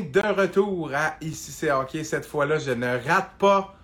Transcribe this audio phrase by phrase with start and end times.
[0.00, 2.04] de retour à Ici c'est hockey.
[2.04, 3.74] Cette fois-là, je ne rate pas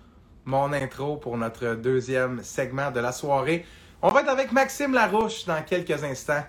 [0.45, 3.65] mon intro pour notre deuxième segment de la soirée.
[4.01, 6.43] On va être avec Maxime Larouche dans quelques instants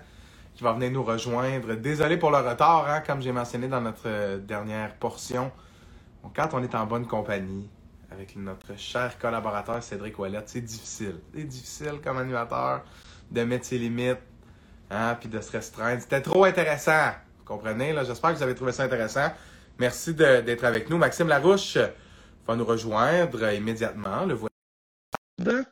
[0.55, 1.75] qui va venir nous rejoindre.
[1.75, 5.51] Désolé pour le retard, hein, comme j'ai mentionné dans notre dernière portion.
[6.35, 7.69] quand on est en bonne compagnie
[8.11, 11.19] avec notre cher collaborateur Cédric Ouellette, c'est difficile.
[11.35, 12.81] C'est difficile comme animateur
[13.29, 14.17] de mettre ses limites
[14.89, 16.01] hein, puis de se restreindre.
[16.01, 17.11] C'était trop intéressant
[17.51, 17.93] comprenez?
[17.93, 19.27] Là, j'espère que vous avez trouvé ça intéressant.
[19.81, 20.99] Merci d'être avec nous.
[20.99, 21.79] Maxime Larouche
[22.45, 24.27] va nous rejoindre immédiatement.
[24.27, 25.63] Le voilà.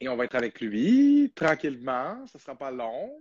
[0.00, 2.24] Et on va être avec lui tranquillement.
[2.28, 3.20] Ça ne sera pas long.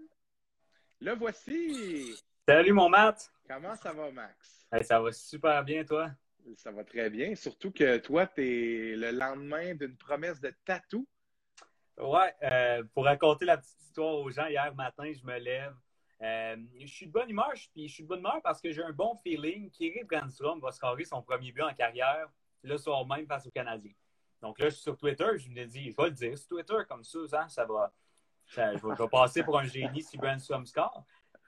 [1.02, 2.14] Le voici.
[2.48, 3.32] Salut mon Matt.
[3.50, 4.68] Comment ça va, Max?
[4.84, 6.12] ça va super bien, toi?
[6.56, 7.34] Ça va très bien.
[7.34, 11.08] Surtout que toi, tu es le lendemain d'une promesse de tatou.
[11.98, 15.74] Ouais, euh, pour raconter la petite histoire aux gens, hier matin, je me lève.
[16.22, 18.84] Euh, je suis de bonne humeur, puis je suis de bonne humeur parce que j'ai
[18.84, 22.30] un bon feeling qu'Eric Brandstrom va scorer son premier but en carrière
[22.64, 23.94] le soir même face aux Canadiens.
[24.42, 26.78] Donc là, je suis sur Twitter, je me dis, je vais le dire sur Twitter,
[26.88, 27.92] comme ça, hein, ça, va.
[28.48, 31.04] je, vais, passer pour un génie si Brandstrom score.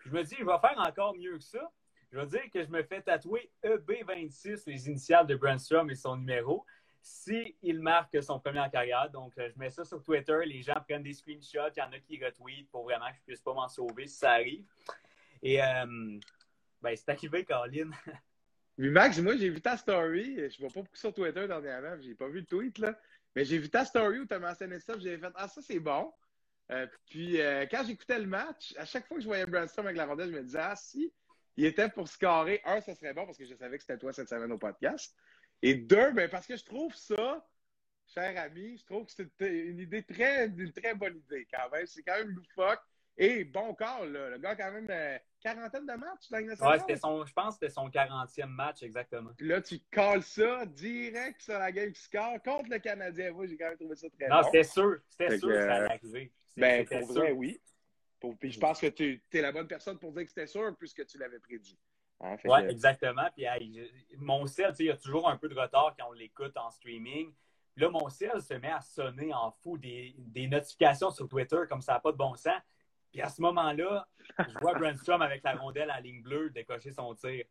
[0.05, 1.71] je me dis, je vais faire encore mieux que ça.
[2.11, 6.15] Je vais dire que je me fais tatouer EB26, les initiales de Brandstrom et son
[6.17, 6.65] numéro
[7.07, 9.09] s'il marque son premier en carrière.
[9.09, 10.39] Donc, euh, je mets ça sur Twitter.
[10.45, 11.73] Les gens prennent des screenshots.
[11.75, 14.07] Il y en a qui retweetent pour vraiment que je ne puisse pas m'en sauver
[14.07, 14.65] si ça arrive.
[15.41, 16.19] Et euh,
[16.81, 17.91] ben, c'est arrivé, Colin.
[18.79, 20.35] Oui, Max, moi, j'ai vu ta story.
[20.35, 21.99] Je ne vois pas beaucoup sur Twitter dernièrement.
[21.99, 22.95] Je n'ai pas vu le tweet, là.
[23.35, 24.93] Mais j'ai vu ta story où tu as mentionné ça.
[24.99, 26.13] J'ai fait Ah, ça, c'est bon.
[26.71, 27.39] Euh, puis,
[27.71, 30.35] quand j'écoutais le match, à chaque fois que je voyais Brainstorm avec la rondelle, je
[30.35, 31.11] me disais Ah, si,
[31.57, 32.61] il était pour scorer.
[32.65, 35.15] Un, ça serait bon parce que je savais que c'était toi cette semaine au podcast.
[35.61, 37.45] Et deux, ben, parce que je trouve ça,
[38.07, 41.85] cher ami, je trouve que c'est une idée très, une très bonne idée quand même.
[41.87, 42.81] C'est quand même loufoque.
[43.19, 44.29] Et bon corps, là.
[44.29, 47.55] Le gars a quand même euh, quarantaine de matchs dans Ouais, c'était son, je pense
[47.57, 49.31] que c'était son 40e match, exactement.
[49.35, 53.31] Puis là, tu calls ça direct sur la game qui score contre le Canadien.
[53.31, 54.97] Moi, j'ai quand même trouvé ça très Non, c'était sûr.
[55.09, 56.31] C'était sûr que ça allait arriver.
[56.55, 57.59] Ben, pour vrai, oui.
[58.39, 61.05] puis je pense que tu es la bonne personne pour dire que c'était sûr puisque
[61.07, 61.77] tu l'avais prédit.
[62.19, 63.27] Hein, oui, exactement.
[63.35, 63.45] Puis
[64.17, 67.31] mon cell, il y a toujours un peu de retard quand on l'écoute en streaming.
[67.75, 70.15] Puis là, mon cell se met à sonner en fou des,
[70.49, 72.59] notifications sur Twitter comme ça n'a pas de bon sens.
[73.11, 74.07] Puis à ce moment-là,
[74.39, 77.45] je vois Brandstrom avec la rondelle à ligne bleue décocher son tir.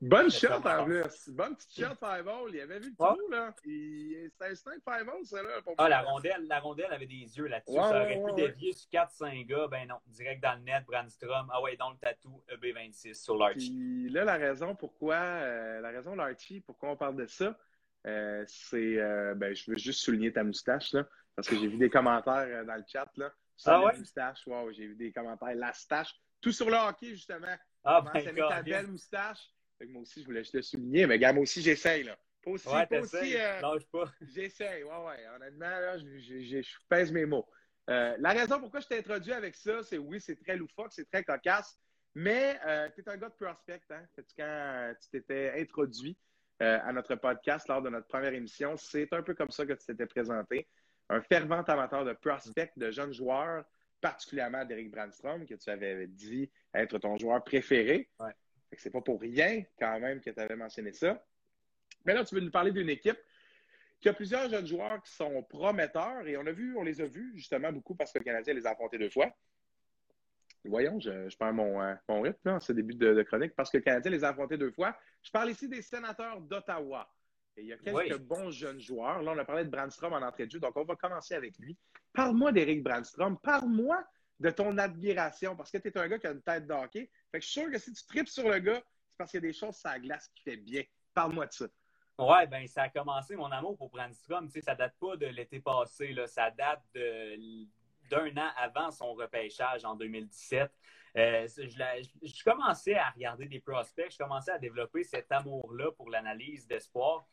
[0.00, 1.28] Bonne shot en plus.
[1.28, 2.50] Bonne petite shot five hole.
[2.54, 3.54] Il avait vu le trou, là.
[3.62, 5.48] C'était un 5 five hole, ça, là.
[5.76, 7.76] ah, la rondelle, la rondelle avait des yeux là-dessus.
[7.76, 9.68] ça aurait pu dévier sur 4-5 gars.
[9.68, 11.50] Ben non, direct dans le net, Brandstrom.
[11.52, 13.70] Ah ouais, dans le tatou EB26 sur l'Archie.
[13.70, 17.58] Puis là, la raison pourquoi, euh, la raison l'Archie, pourquoi on parle de ça,
[18.06, 21.06] euh, c'est, euh, ben, je veux juste souligner ta moustache, là.
[21.36, 23.30] Parce que j'ai vu des commentaires dans le chat, là.
[23.54, 23.98] Sur ah ouais?
[23.98, 25.54] moustache, wow, j'ai vu des commentaires.
[25.54, 26.14] La stache.
[26.40, 27.54] Tout sur le hockey, justement.
[27.84, 29.50] Ah, ben, ta belle moustache?
[29.88, 31.06] Moi aussi, je voulais juste le souligner.
[31.06, 32.04] Mais gars, moi aussi, j'essaye.
[32.04, 32.18] Là.
[32.42, 32.68] Pas aussi.
[32.68, 34.12] Ouais, pas aussi euh, pas.
[34.34, 34.82] J'essaye.
[34.84, 35.26] Ouais, ouais.
[35.36, 37.46] Honnêtement, là, je, pèse mes mots.
[37.88, 41.08] Euh, la raison pourquoi je t'ai introduit avec ça, c'est oui, c'est très loufoque, c'est
[41.10, 41.78] très cocasse.
[42.14, 44.02] Mais euh, tu es un gars de prospect, hein?
[44.36, 46.16] Quand tu t'étais introduit
[46.58, 49.86] à notre podcast lors de notre première émission, c'est un peu comme ça que tu
[49.86, 50.68] t'étais présenté.
[51.08, 53.64] Un fervent amateur de prospect, de jeunes joueurs,
[54.02, 58.10] particulièrement d'Eric Brandstrom, que tu avais dit être ton joueur préféré.
[58.18, 58.32] Ouais.
[58.76, 61.24] C'est pas pour rien, quand même, que tu avais mentionné ça.
[62.04, 63.18] Mais là, tu veux nous parler d'une équipe
[64.00, 67.06] qui a plusieurs jeunes joueurs qui sont prometteurs et on a vu, on les a
[67.06, 69.30] vus justement beaucoup parce que le Canadien les a affrontés deux fois.
[70.64, 73.82] Voyons, je, perds mon, euh, mon rythme en ce début de, chronique parce que le
[73.82, 74.96] Canadien les a affrontés deux fois.
[75.22, 77.10] Je parle ici des sénateurs d'Ottawa.
[77.56, 79.22] Et il y a quelques bons jeunes joueurs.
[79.22, 81.58] Là, on a parlé de Brandstrom en entrée de jeu, donc on va commencer avec
[81.58, 81.76] lui.
[82.12, 83.38] Parle-moi d'Éric Brandstrom.
[83.38, 84.02] Parle-moi
[84.40, 87.10] de ton admiration parce que tu es un gars qui a une tête d'hockey.
[87.30, 89.38] Fait que je suis sûr que si tu tripes sur le gars, c'est parce qu'il
[89.38, 90.82] y a des choses sur la glace qui fait bien.
[91.14, 91.66] Parle-moi de ça.
[92.18, 94.46] Ouais, ben ça a commencé mon amour pour Brandstrom.
[94.46, 96.26] Tu sais, ça date pas de l'été passé, là.
[96.26, 100.70] ça date d'un an avant son repêchage en 2017.
[101.16, 106.66] Euh, je, commençais à regarder des prospects, je commençais à développer cet amour-là pour l'analyse
[106.66, 107.26] d'espoir.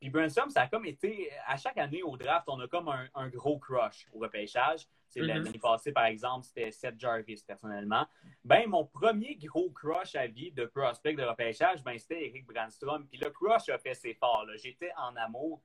[0.00, 3.28] Puis Brunson, ça a comme été, à chaque année au draft, on a comme un,
[3.28, 4.86] gros crush au repêchage.
[5.18, 5.26] Mm-hmm.
[5.26, 8.06] l'année passée, par exemple, c'était Seth Jarvis, personnellement.
[8.44, 13.06] Ben, mon premier gros crush à vie de prospect de repêchage, ben, c'était Eric Brandstrom.
[13.08, 14.46] Puis le crush a fait ses forts.
[14.56, 15.62] J'étais en amour.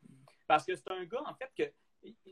[0.48, 1.72] Parce que c'est un gars, en fait, que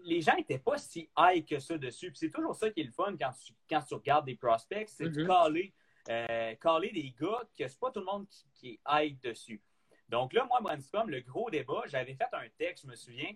[0.06, 2.10] les gens n'étaient pas si high que ça dessus.
[2.10, 4.88] Puis c'est toujours ça qui est le fun quand tu, quand tu regardes des prospects,
[4.90, 5.74] c'est de mm-hmm.
[6.10, 9.62] euh, caler, des gars que c'est pas tout le monde qui, qui est high dessus.
[10.10, 13.32] Donc là, moi, Brandstrom, le gros débat, j'avais fait un texte, je me souviens,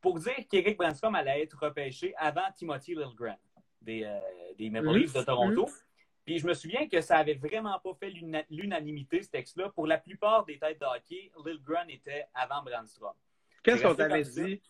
[0.00, 3.36] pour dire qu'Éric Brandstrom allait être repêché avant Timothy Liljegren
[3.84, 4.18] des, euh,
[4.58, 5.68] des Maple Leafs de Toronto.
[6.24, 8.10] Puis je me souviens que ça avait vraiment pas fait
[8.50, 9.68] l'unanimité, ce texte-là.
[9.70, 13.12] Pour la plupart des têtes de hockey, Lil Grun était avant Brandstrom.
[13.62, 14.62] Qu'est-ce qu'on t'avait dit?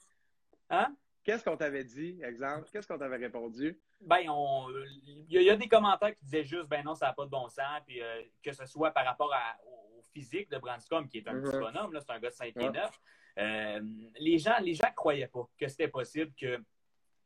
[0.71, 0.95] Hein?
[1.23, 2.69] Qu'est-ce qu'on t'avait dit, exemple?
[2.71, 3.79] Qu'est-ce qu'on t'avait répondu?
[4.01, 7.31] Ben, il y, a des commentaires qui disaient juste, ben non, ça n'a pas de
[7.31, 9.33] bon sens, puis euh, que ce soit par rapport
[9.65, 11.61] au physique de Brandstrom, qui est un petit mm-hmm.
[11.61, 13.01] bonhomme, c'est un gars de 5 pieds 9.
[13.39, 13.81] Euh,
[14.19, 16.63] les gens les gens croyaient pas que c'était possible que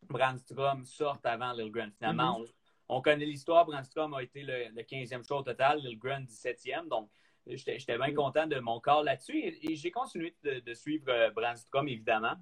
[0.02, 1.90] Brandstrom sorte avant Lil Grun.
[1.90, 2.52] Finalement, mm-hmm.
[2.88, 3.66] on, connaît l'histoire.
[3.66, 6.88] Brandstrom a été le, 15e show au total, Lil Grun 17e.
[6.88, 7.10] Donc,
[7.46, 8.14] j'étais bien mm-hmm.
[8.14, 12.36] content de mon corps là-dessus et, j'ai continué de, suivre euh, Brandstrom, évidemment.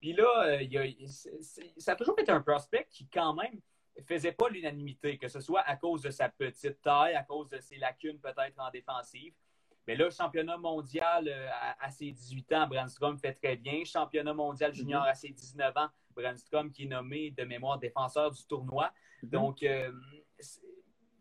[0.00, 1.06] Puis là, euh,
[1.76, 3.60] ça a toujours été un prospect qui, quand même,
[4.06, 7.58] faisait pas l'unanimité, que ce soit à cause de sa petite taille, à cause de
[7.58, 9.34] ses lacunes peut-être en défensive.
[9.90, 11.48] Mais là, championnat mondial euh,
[11.80, 13.82] à, ses 18 ans, Brandstrom fait très bien.
[13.84, 15.10] Championnat mondial junior mm-hmm.
[15.10, 18.92] à ses 19 ans, Brandstrom qui est nommé de mémoire défenseur du tournoi.
[19.24, 19.30] Mm-hmm.
[19.30, 19.90] Donc, euh,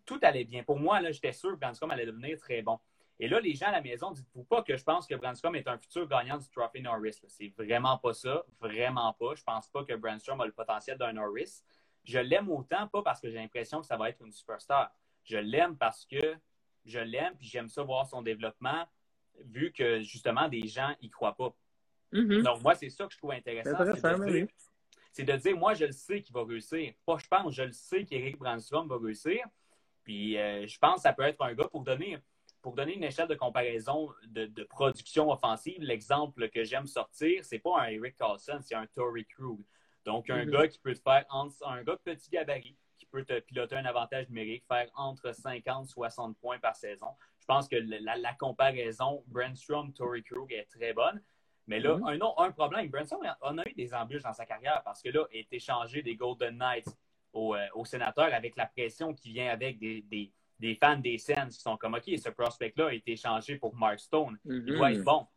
[0.05, 0.61] tout allait bien.
[0.61, 2.77] Pour moi, j'étais sûr que Brandstrom allait devenir très bon.
[3.19, 5.67] Et là, les gens à la maison, dites-vous pas que je pense que Brandstrom est
[5.67, 7.19] un futur gagnant du Trophy Norris.
[7.27, 8.45] C'est vraiment pas ça.
[8.59, 9.33] Vraiment pas.
[9.33, 11.63] Je pense pas que Brandstrom a le potentiel d'un Norris.
[12.03, 14.91] Je l'aime autant, pas parce que j'ai l'impression que ça va être une superstar.
[15.23, 16.37] Je l'aime parce que
[16.89, 18.85] je l'aime, puis j'aime ça voir son développement,
[19.45, 21.55] vu que justement, des gens y croient pas.
[22.13, 22.43] Mm-hmm.
[22.43, 23.77] Donc, moi, c'est ça que je trouve intéressant.
[25.11, 26.93] C'est de, dire, moi, je le sais qu'il va réussir.
[27.05, 29.43] Pas je pense, je le sais qu'Éric Brandstrom va réussir.
[30.03, 32.17] Puis euh, je pense que ça peut être un gars pour donner,
[32.61, 35.81] pour donner une échelle de comparaison de, production offensive.
[35.81, 39.59] L'exemple que j'aime sortir, c'est pas un Eric Carlson, c'est un Tory Krug.
[40.05, 40.49] Donc, un mm-hmm.
[40.51, 43.85] gars qui peut te faire un gars de petit gabarit, qui peut te piloter un
[43.85, 47.07] avantage numérique, faire entre 50 et 60 points par saison.
[47.39, 51.21] Je pense que la, comparaison Brandstrom-Tory Krug est très bonne.
[51.65, 52.21] Mais là, mm-hmm.
[52.37, 55.25] un, un problème, Brandstrom on a eu des embûches dans sa carrière parce que là,
[55.31, 56.89] il a été changé des Golden Knights
[57.33, 60.31] au, euh, sénateur avec la pression qui vient avec des,
[60.79, 64.37] fans des Sens qui sont comme OK, ce prospect-là a été changé pour Mark Stone.
[64.45, 65.03] Il doit être mm-hmm.
[65.03, 65.27] bon.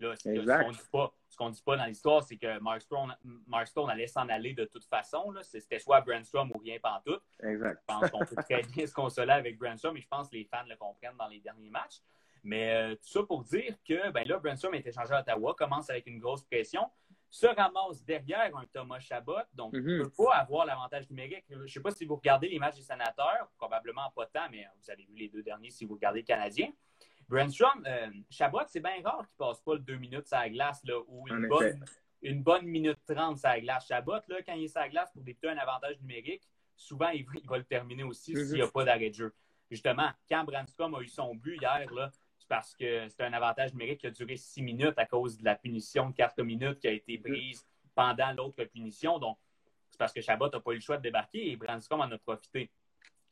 [0.00, 4.52] Là, ce qu'on ne dit pas dans l'histoire, c'est que Mark Stone, allait s'en aller
[4.52, 5.34] de toute façon.
[5.42, 7.22] C'était soit Brandstrom ou rien pantoute.
[7.42, 7.82] Exact.
[7.88, 10.44] Je pense qu'on peut très bien se consoler avec Brandstrom et je pense que les
[10.44, 12.00] fans le comprennent dans les derniers matchs.
[12.44, 15.54] Mais euh, tout ça pour dire que ben là, Brandstrom a été changé à Ottawa,
[15.54, 16.88] commence avec une grosse pression,
[17.28, 20.02] se ramasse derrière un Thomas Chabot, donc ne mm-hmm.
[20.02, 21.44] peut pas avoir l'avantage numérique.
[21.50, 24.64] Je ne sais pas si vous regardez les matchs des sénateurs, probablement pas tant, mais
[24.80, 26.68] vous avez vu les deux derniers si vous regardez le Canadien.
[27.28, 30.80] Brandstrom, euh, Chabot, c'est bien rare qu'il passe pas le deux minutes sur la glace
[30.84, 31.84] là, ou une bonne,
[32.22, 33.86] une bonne, minute trente sur la glace.
[33.88, 37.26] Chabot, là, quand il est sur la glace pour débuter un avantage numérique, souvent il,
[37.48, 39.34] va le terminer aussi s'il n'y a pas d'arrêt de jeu.
[39.70, 41.88] Justement, quand Brandstrom a eu son but hier,
[42.38, 45.44] c'est parce que c'est un avantage numérique qui a duré six minutes à cause de
[45.44, 49.18] la punition de quatre minutes qui a été prise pendant l'autre punition.
[49.18, 49.38] Donc,
[49.90, 52.18] c'est parce que Chabot n'a pas eu le choix de débarquer et Brandstrom en a
[52.18, 52.70] profité.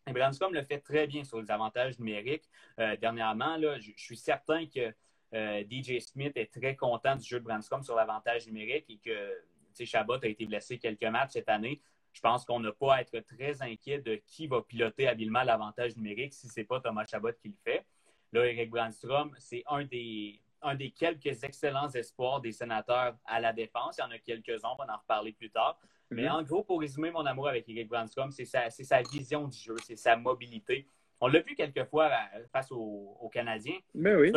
[0.06, 2.49] Et Branscom le fait très bien sur les avantages numériques.
[2.79, 4.93] Euh, dernièrement, là, je, suis certain que
[5.33, 9.85] euh, DJ Smith est très content du jeu de Branscom sur l'avantage numérique et que
[9.85, 11.81] Chabot a été blessé quelques matchs cette année.
[12.12, 15.97] Je pense qu'on n'a pas à être très inquiet de qui va piloter habilement l'avantage
[15.97, 17.85] numérique si ce n'est pas Thomas Chabot qui le fait.
[18.33, 23.53] Là, Eric Brandstrom, c'est un des, un des quelques excellents espoirs des sénateurs à la
[23.53, 23.97] défense.
[23.99, 25.78] Il y en a quelques-uns, on va en reparler plus tard.
[26.11, 29.56] Mais en gros, pour résumer mon amour avec Eric Brandstrom, c'est sa, sa, vision du
[29.56, 30.87] jeu, c'est sa mobilité.
[31.20, 33.78] On l'a vu quelques fois euh, face aux, Canadiens.
[33.94, 34.32] Mais oui.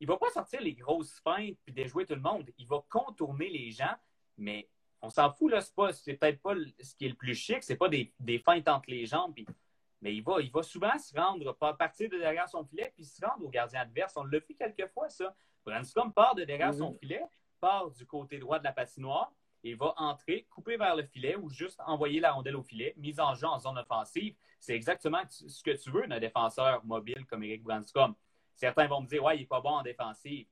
[0.00, 2.44] il ne va pas sortir les grosses feintes puis déjouer tout le monde.
[2.58, 3.94] Il va contourner les gens,
[4.36, 4.68] mais
[5.00, 5.60] on s'en fout, là.
[5.92, 8.90] C'est, peut-être pas ce qui est le plus chic, c'est pas des, des feintes entre
[8.90, 9.34] les jambes.
[10.02, 13.24] mais il va, il va souvent se rendre, partir de derrière son filet, puis se
[13.24, 14.16] rendre au gardien adverse.
[14.16, 15.34] On l'a vu quelques fois, ça.
[15.64, 17.24] Brandstrom part de derrière son filet,
[17.60, 21.50] part du côté droit de la patinoire, il va entrer, couper vers le filet ou
[21.50, 24.34] juste envoyer la rondelle au filet, mise en jeu en zone offensive.
[24.60, 28.14] C'est exactement ce que tu veux d'un défenseur mobile comme Eric Branscom.
[28.54, 30.46] Certains vont me dire, ouais, il n'est pas bon en défensive.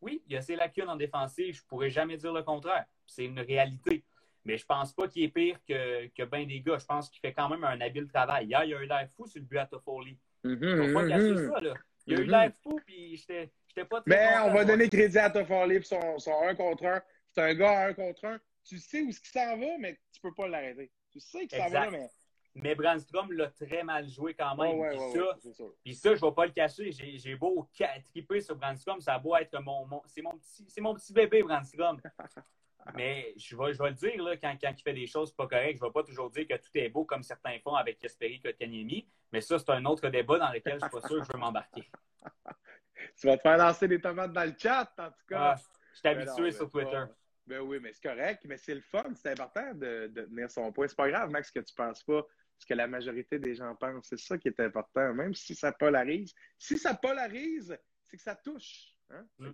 [0.00, 2.86] Oui, il y a ses lacunes en défensive, je ne pourrais jamais dire le contraire.
[3.06, 4.04] C'est une réalité.
[4.44, 6.78] Mais je ne pense pas qu'il est pire que, que bien des gars.
[6.78, 8.46] Je pense qu'il fait quand même un habile travail.
[8.46, 10.18] Hier, il a eu l'air fou sur le but à Toffoli.
[10.42, 11.52] Mm -hmm, cacher mm-hmm.
[11.52, 11.74] ça, là.
[12.06, 12.30] Il a eu mm-hmm.
[12.30, 16.18] l'air fou, puis j'étais pas très Mais on va donner crédit à Toffoli pour son,
[16.18, 17.02] son 1 contre 1.
[17.30, 19.98] C'est un gars à 1 contre 1 tu sais où ce qui s'en va, mais
[20.12, 20.90] tu peux pas l'arrêter.
[21.10, 22.08] Tu sais qu'il s'en va, mais.
[22.54, 24.90] Mais Brandstrom l'a très mal joué quand même.
[24.90, 26.92] puis, ça, puis ça, je ne vais pas le cacher.
[26.92, 27.66] J'ai beau
[28.12, 29.88] triper sur Brandstrom, ça va être mon.
[30.06, 32.00] c'est mon, petit, mon petit bébé, Brandstrom.
[32.94, 35.46] Mais je vais, je vais le dire, là, quand, quand, il fait des choses pas
[35.46, 37.98] correctes, je ne vais pas toujours dire que tout est beau comme certains font avec
[37.98, 39.06] Kasperi Kotkaniemi.
[39.30, 41.32] Mais ça, c'est un autre débat dans lequel je ne suis pas sûr que je
[41.32, 41.88] veux m'embarquer.
[43.20, 45.54] tu vas te faire lancer des tomates dans le chat, en tout cas.
[45.54, 45.60] Ah,
[45.92, 47.04] je suis habitué sur Twitter.
[47.46, 48.42] Ben oui, mais c'est correct.
[48.46, 49.12] Mais c'est le fun.
[49.14, 50.88] C'est important de, tenir son point.
[50.88, 52.24] C'est pas grave, Max, que tu penses pas
[52.58, 54.06] ce que la majorité des gens pensent.
[54.08, 56.32] C'est ça qui est important, même si ça polarise.
[56.58, 58.94] Si ça polarise, c'est que ça touche.
[59.10, 59.26] Hein?
[59.38, 59.50] Mm.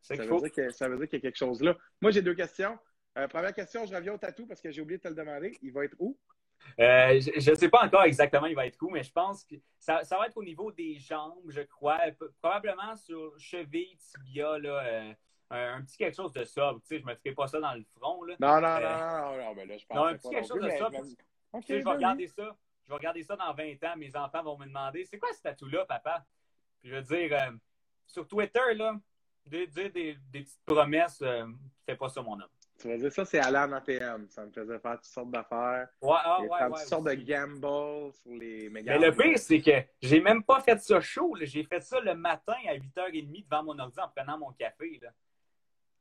[0.00, 1.76] ça, veut dire que, ça veut dire qu'il y a quelque chose là.
[2.00, 2.78] Moi, j'ai deux questions.
[3.16, 5.56] Euh, première question, je reviens au tatou parce que j'ai oublié de te le demander.
[5.62, 6.18] Il va être où?
[6.80, 9.54] Euh, je ne sais pas encore exactement il va être où, mais je pense que
[9.78, 12.00] ça, va être au niveau des jambes, je crois.
[12.40, 15.14] Probablement sur cheville, tibia, là, euh,
[15.54, 16.72] un, petit quelque chose de ça.
[16.74, 18.22] Tu sais, je ne mettrai pas ça dans le front.
[18.24, 18.36] Là.
[18.40, 20.70] Non, non, non, non, non, mais là, je pense Non, un petit quelque chose de
[20.70, 20.88] ça.
[21.68, 22.56] je vais regarder ça.
[22.84, 23.96] Je vais regarder ça dans 20 ans.
[23.96, 26.24] Mes enfants vont me demander c'est quoi ce tatou-là, papa?
[26.80, 27.52] Puis je veux dire,
[28.06, 28.94] sur Twitter, là,
[29.46, 31.22] dire des, des, petites promesses,
[31.86, 32.48] fais pas ça, mon homme.
[32.80, 34.26] Tu vas dire ça, c'est aller en ATM.
[34.28, 35.88] Ça me faisait faire toutes sortes d'affaires.
[36.02, 38.98] Ouais, ah, ouais, ouais, toutes sortes de gambles sur les méga.
[38.98, 39.70] Mais le pire, c'est que
[40.02, 41.36] j'ai même pas fait ça chaud.
[41.40, 44.98] J'ai fait ça le matin à 8h30 devant mon ordi en prenant mon café.
[45.00, 45.10] Là.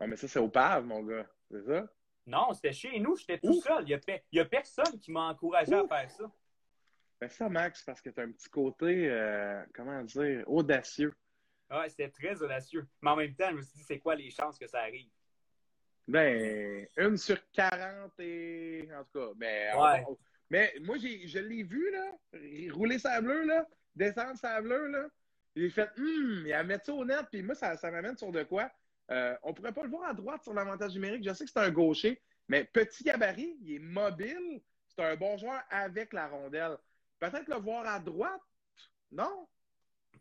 [0.03, 1.25] Ouais, mais ça, c'est au PAV, mon gars.
[1.49, 1.87] C'est ça?
[2.27, 3.15] Non, c'était chez nous.
[3.15, 3.85] J'étais tout seul.
[3.87, 3.99] Il
[4.33, 6.29] n'y a, personne qui m'a encouragé à faire ça.
[7.21, 11.13] Mais ça, Max, parce que tu as un petit côté, euh, comment dire, audacieux.
[11.71, 12.85] Ouais, c'était très audacieux.
[13.01, 15.09] Mais en même temps, je me suis dit, c'est quoi les chances que ça arrive?
[16.05, 18.89] Ben, une sur 40 et.
[18.93, 20.05] En tout cas, ben.
[20.49, 22.11] Mais moi, je l'ai vu, là,
[22.73, 25.07] rouler sa bleue, là, descendre sa bleue, là.
[25.55, 28.33] J'ai fait, hum, il a mettre ça au net, puis moi, ça, ça m'amène sur
[28.33, 28.69] de quoi?
[29.11, 31.23] Euh, on pourrait pas le voir à droite sur l'avantage numérique.
[31.23, 34.61] Je sais que c'est un gaucher, mais petit gabarit, il est mobile.
[34.87, 36.77] C'est un bon joueur avec la rondelle.
[37.19, 38.41] Peut-être le voir à droite,
[39.11, 39.47] non?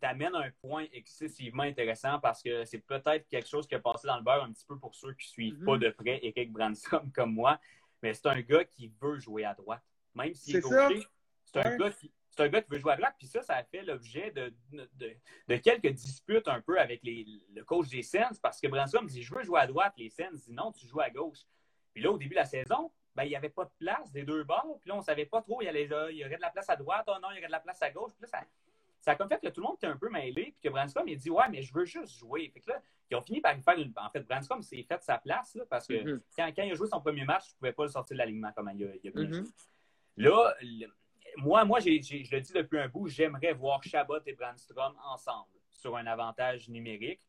[0.03, 4.17] t'amènes un point excessivement intéressant parce que c'est peut-être quelque chose qui a passé dans
[4.17, 5.79] le beurre un petit peu pour ceux qui ne suivent pas mhm.
[5.79, 7.57] de près Eric Branson comme moi.
[8.01, 9.81] Mais c'est un gars qui veut jouer à droite.
[10.13, 11.07] Même s'il est, gaucher,
[11.45, 12.11] c'est un, gars qui,
[12.41, 13.15] un gars qui veut jouer à droite.
[13.17, 17.63] Puis ça, ça a fait l'objet de, de, quelques disputes un peu avec les, le
[17.63, 19.93] coach des Sens parce que Branson dit Je veux jouer à droite.
[19.97, 21.39] Les Sens disent Non, tu joues à gauche.
[21.93, 24.23] Puis là, au début de la saison, ben, il n'y avait pas de place des
[24.23, 24.79] deux bords.
[24.81, 25.61] Puis là, on ne savait pas trop.
[25.61, 27.05] Il y, il y aurait de la place à droite.
[27.07, 28.11] Oh non, il y aurait de la place à gauche.
[28.13, 28.43] Puis là, ça,
[29.03, 31.09] ça a comme fait que tout le monde était un peu mêlé, puis que Branscombe,
[31.09, 32.49] il dit Ouais, mais je veux juste jouer.
[32.53, 33.93] Fait que là, ils ont fini par faire une.
[33.97, 36.21] En fait, Branscombe s'est fait sa place, là, parce que mm-hmm.
[36.35, 38.19] quand, quand, il a joué son premier match, je ne pouvais pas le sortir de
[38.19, 39.51] l'alignement comme il a, il a mm-hmm.
[40.17, 40.55] Là,
[41.37, 45.95] moi, moi je le dis depuis un bout, j'aimerais voir Chabot et Brandstrom ensemble sur
[45.97, 47.21] un avantage numérique.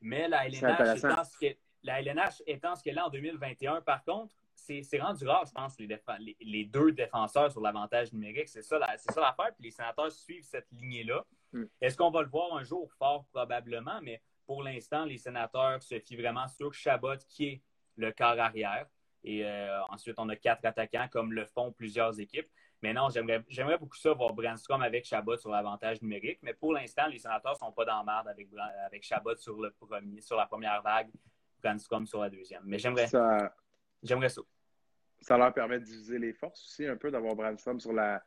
[0.00, 4.34] Mais la LNH étant, ce la LNH étant ce qu'elle est en 2021, par contre,
[4.54, 8.48] c'est rendu rare, je pense, les, deux défenseurs sur l'avantage numérique.
[8.48, 9.54] C'est ça l'affaire.
[9.54, 11.24] Puis les sénateurs suivent cette lignée-là.
[11.52, 11.64] Hmm.
[11.80, 12.92] Est-ce qu'on va le voir un jour?
[12.98, 13.26] Fort?
[13.32, 17.62] Probablement, mais pour l'instant, les sénateurs se fient vraiment sur Chabot, qui est
[17.96, 18.86] le quart arrière.
[19.24, 22.48] Et euh, ensuite, on a quatre attaquants, comme le font plusieurs équipes.
[22.82, 26.40] Mais non, j'aimerais beaucoup ça voir Brandstrom avec Chabot sur l'avantage numérique.
[26.42, 28.48] Mais pour l'instant, les sénateurs ne sont pas dans merde avec,
[28.86, 31.08] avec Chabot sur, le premier, sur la première vague,
[31.62, 32.62] Brandstrom sur la deuxième.
[32.64, 33.54] Mais j'aimerais ça.
[34.02, 34.42] J'aimerais ça
[35.22, 38.22] ça leur permet de diviser les forces aussi un peu, d'avoir Brandstrom sur la,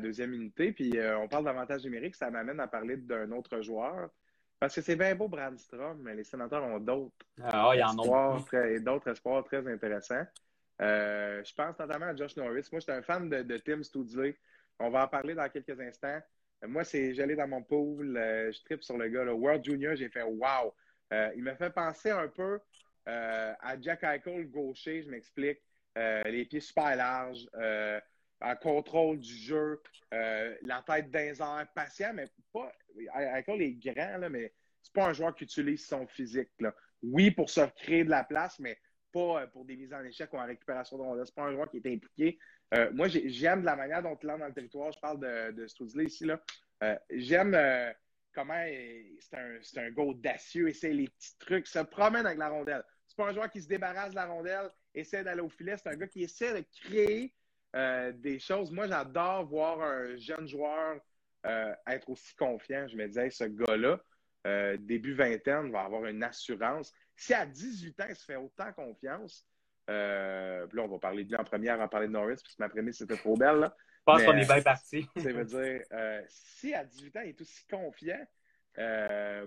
[0.00, 0.72] deuxième unité.
[0.72, 4.10] Puis euh, on parle d'avantage numérique, ça m'amène à parler d'un autre joueur.
[4.60, 8.44] Parce que c'est bien beau Brandstrom, mais les sénateurs ont d'autres ah, espoirs,
[8.80, 10.24] d'autres espoirs très intéressants.
[10.82, 12.68] Euh, je pense notamment à Josh Norris.
[12.72, 14.36] Moi, je suis un fan de, Tim Studley.
[14.78, 16.20] On va en parler dans quelques instants.
[16.66, 19.24] Moi, c'est j'allais dans mon pool, euh, je tripe sur le gars.
[19.32, 20.74] World Junior, j'ai fait wow.
[21.36, 22.58] il me fait penser un peu
[23.06, 25.60] à Jack Eichel gaucher, je m'explique.
[25.96, 28.00] Euh, les pieds super larges, euh,
[28.40, 29.80] un contrôle du jeu,
[30.12, 32.72] euh, la tête d'un patient, mais pas.
[33.12, 34.52] Avec les grands, là, mais
[34.82, 36.50] c'est pas un joueur qui utilise son physique.
[36.58, 36.74] Là.
[37.02, 38.78] Oui, pour se créer de la place, mais
[39.14, 41.26] pas pour des mises en échec ou en récupération de rondelles.
[41.26, 42.38] C'est pas un joueur qui est impliqué.
[42.92, 44.92] moi, j'aime la manière dont il est dans le territoire.
[44.92, 46.24] Je parle de, de ici.
[46.24, 46.40] Là.
[47.10, 47.54] j'aime
[48.34, 48.64] comment
[49.20, 52.82] c'est un, un gars audacieux, essaie les petits trucs, se promène avec la rondelle.
[53.06, 55.76] C'est pas un joueur qui se débarrasse de la rondelle, essaie d'aller au filet.
[55.76, 57.32] C'est un gars qui essaie de créer
[57.76, 58.70] euh, des choses.
[58.70, 61.00] Moi, j'adore voir un jeune joueur
[61.46, 62.86] euh, être aussi confiant.
[62.88, 64.00] Je me disais, ce gars-là,
[64.46, 66.92] euh, début vingtaine, va avoir une assurance.
[67.16, 69.46] Si à 18 ans, il se fait autant confiance,
[69.90, 72.36] euh, puis là, on va parler de lui en première, on va parler de Norris,
[72.36, 73.56] parce que ma prémisse, c'était trop belle.
[73.56, 73.76] Là.
[73.98, 75.06] Je pense qu'on est bien parti.
[75.16, 75.80] ça veut dire,
[76.28, 78.26] si à 18 ans, il est aussi confiant,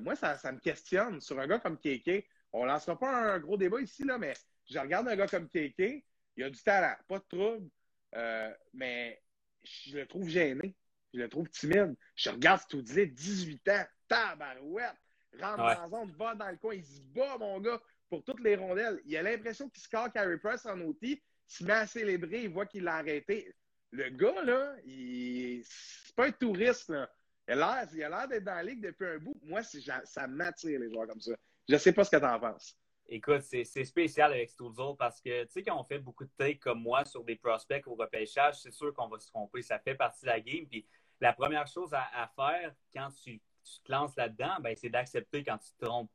[0.01, 1.21] moi, ça, ça, me questionne.
[1.21, 4.33] Sur un gars comme Keke, on ne lancera pas un gros débat ici, là, mais
[4.69, 6.03] je regarde un gars comme KK,
[6.35, 7.69] il a du talent, pas de trouble,
[8.15, 9.21] euh, mais
[9.63, 10.75] je le trouve gêné.
[11.17, 11.95] Je le trouve timide.
[12.15, 14.93] Je regarde ce tout disait 18 ans, tabarouette,
[15.39, 18.39] rentre dans la zone, va dans le coin, il se bat, mon gars, pour toutes
[18.41, 19.01] les rondelles.
[19.05, 22.49] Il a l'impression qu'il score Carey Price en outil, il se met à célébrer, il
[22.49, 23.51] voit qu'il l'a arrêté.
[23.91, 25.63] Le gars, là, il...
[25.65, 27.09] c'est pas un touriste, là.
[27.47, 29.39] Il a l'air d'être dans la ligue depuis un bout.
[29.41, 31.31] Moi, ça m'attire, les joueurs comme ça.
[31.67, 32.77] Je sais pas ce que tu en penses.
[33.07, 36.59] Écoute, c'est spécial avec Stoudzol parce que, tu sais, quand on fait beaucoup de takes
[36.59, 39.61] comme moi sur des prospects au repêchage, c'est sûr qu'on va se tromper.
[39.61, 40.65] Ça fait partie de la game.
[40.69, 40.85] Puis
[41.19, 43.41] la première chose à, faire quand tu,
[43.83, 46.11] te lances là-dedans, ben, c'est d'accepter quand tu te trompes.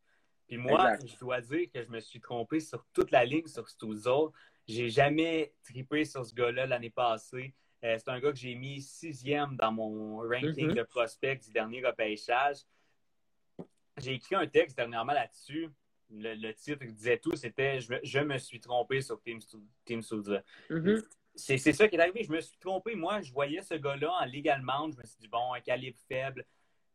[0.46, 3.68] Puis moi, je dois dire que je me suis trompé sur toute la ligne sur
[3.68, 4.30] Stoudzol.
[4.66, 7.54] J'ai jamais trippé sur ce gars-là l'année passée.
[7.84, 10.74] Euh, c'est un gars que j'ai mis sixième dans mon ranking mm-hmm.
[10.74, 12.58] de prospects du dernier repêchage.
[13.98, 15.68] J'ai écrit un texte dernièrement là-dessus.
[16.10, 19.40] Le, titre disait tout, c'était je, me suis trompé sur Team,
[19.84, 21.02] Team mm-hmm.
[21.34, 22.24] C'est ça qui est arrivé.
[22.24, 22.94] Je me suis trompé.
[22.94, 24.90] Moi, je voyais ce gars-là en légalement.
[24.90, 26.44] Je me suis dit, bon, un calibre faible.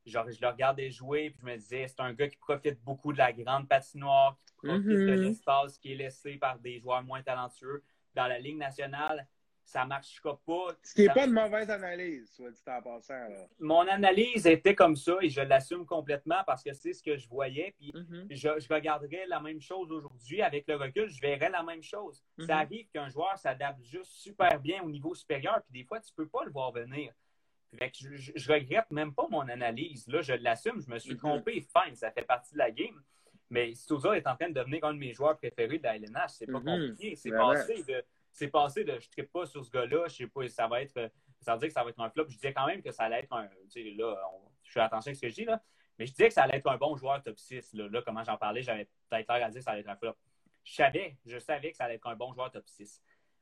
[0.06, 3.12] Genre, je le regardais jouer, puis je me disais, c'est un gars qui profite beaucoup
[3.12, 5.22] de la grande patinoire, qui profite de mm-hmm.
[5.22, 7.84] l'espace qui est laissé par des joueurs moins talentueux.
[8.16, 9.28] Dans la Ligue nationale,
[9.68, 10.68] ça ne marchera pas.
[10.82, 13.28] Ce qui n'est pas une mauvaise analyse, soit dit en passant.
[13.60, 17.28] Mon analyse était comme ça et je l'assume complètement parce que c'est ce que je
[17.28, 17.76] voyais.
[17.78, 18.28] Puis mm-hmm.
[18.30, 20.42] je, je, regarderais la même chose aujourd'hui.
[20.42, 22.24] Avec le recul, je verrais la même chose.
[22.40, 22.52] Ça mm-hmm.
[22.52, 26.24] arrive qu'un joueur s'adapte juste super bien au niveau supérieur, puis des fois, tu ne
[26.24, 27.12] peux pas le voir venir.
[27.74, 30.08] je, je, regrette même pas mon analyse.
[30.08, 31.18] Là, je l'assume, je me suis mm-hmm.
[31.18, 31.60] trompé.
[31.60, 33.04] Fine, ça fait partie de la game.
[33.50, 36.30] Mais Souza est en train de devenir un de mes joueurs préférés de la LNH.
[36.30, 37.16] C'est pas compliqué.
[37.18, 38.04] C'est passé de
[38.38, 41.12] c'est passé de je ne pas sur ce gars-là, je sais pas, ça va être.
[41.42, 42.26] Ça veut dire que ça va être un flop.
[42.28, 43.48] Je disais quand même que ça allait être un.
[43.72, 44.16] Tu sais, là,
[44.64, 45.62] je fais attention à ce que je dis, là.
[45.98, 47.74] Mais je disais que ça allait être un bon joueur top 6.
[47.74, 49.96] Là, là comment j'en parlais, j'avais peut-être l'air à dire que ça allait être un
[49.96, 50.14] flop.
[50.64, 53.02] Je savais, je savais que ça allait être un bon joueur top 6.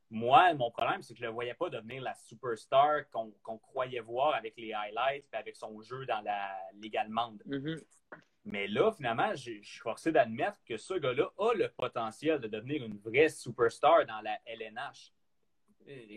[0.10, 4.00] Moi, mon problème, c'est que je ne le voyais pas devenir la superstar qu'on croyait
[4.00, 7.44] voir avec les highlights et avec son jeu dans la Ligue allemande.
[7.46, 7.84] Mm-hmm.
[8.46, 12.84] Mais là, finalement, je suis forcé d'admettre que ce gars-là a le potentiel de devenir
[12.84, 15.12] une vraie superstar dans la LNH.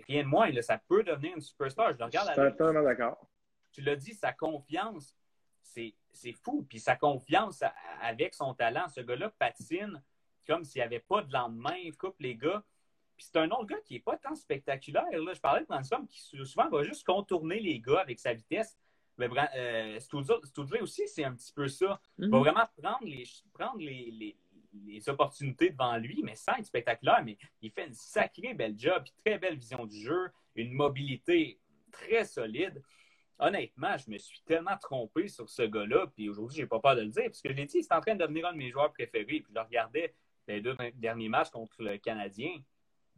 [0.06, 1.92] Rien de moins, ça peut devenir une superstar.
[1.92, 3.26] Je le regarde à totalement d'accord.
[3.72, 5.16] Tu l'as dit, sa confiance,
[5.62, 5.94] c'est
[6.42, 6.66] fou.
[6.68, 7.62] Puis sa confiance
[8.02, 10.02] avec son talent, ce gars-là patine
[10.46, 12.62] comme s'il n'y avait pas de lendemain, coupe les gars.
[13.16, 15.04] Puis c'est un autre gars qui n'est pas tant spectaculaire.
[15.12, 15.34] Là.
[15.34, 18.78] Je parlais de Ransom qui souvent va juste contourner les gars avec sa vitesse.
[19.18, 19.98] Mais euh,
[20.80, 22.00] aussi, c'est un petit peu ça.
[22.18, 22.44] Il va mhm.
[22.44, 24.36] vraiment prendre les, prendre les,
[24.86, 27.22] les, opportunités devant lui, mais sans être spectaculaire.
[27.24, 31.58] Mais il fait une sacrée belle job, très belle vision du jeu, une mobilité
[31.90, 32.80] très solide.
[33.40, 37.02] Honnêtement, je me suis tellement trompé sur ce gars-là, puis aujourd'hui, j'ai pas peur de
[37.02, 38.70] le dire, parce que je l'ai dit, c'est en train de devenir un de mes
[38.70, 39.40] joueurs préférés.
[39.40, 40.14] Puis je regardais
[40.48, 42.50] les deux derniers matchs contre le Canadien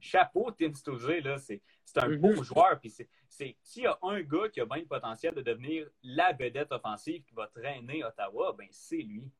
[0.01, 1.61] chapeau, Tim Stoudré, là, c'est,
[1.99, 2.17] un mhm.
[2.19, 2.79] beau joueur.
[2.81, 6.33] Puis c'est, s'il y a un gars qui a bien le potentiel de devenir la
[6.33, 9.31] vedette offensive qui va traîner Ottawa, ben c'est lui.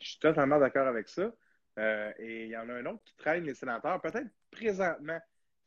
[0.00, 1.32] Je suis totalement d'accord avec ça.
[1.78, 5.18] Euh, et il y en a un autre qui traîne les sénateurs, peut-être présentement.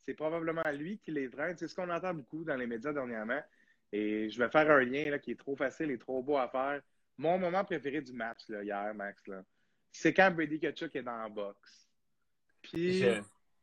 [0.04, 1.56] C'est probablement lui qui les traîne.
[1.56, 3.40] C'est ce qu'on entend beaucoup dans les médias dernièrement.
[3.92, 6.48] Et je vais faire un lien là, qui est trop facile et trop beau à
[6.48, 6.80] faire.
[7.18, 9.22] Mon moment préféré du match là, hier, Max,
[9.90, 11.88] c'est quand Brady Kachuk est dans la box.
[12.62, 13.04] Puis,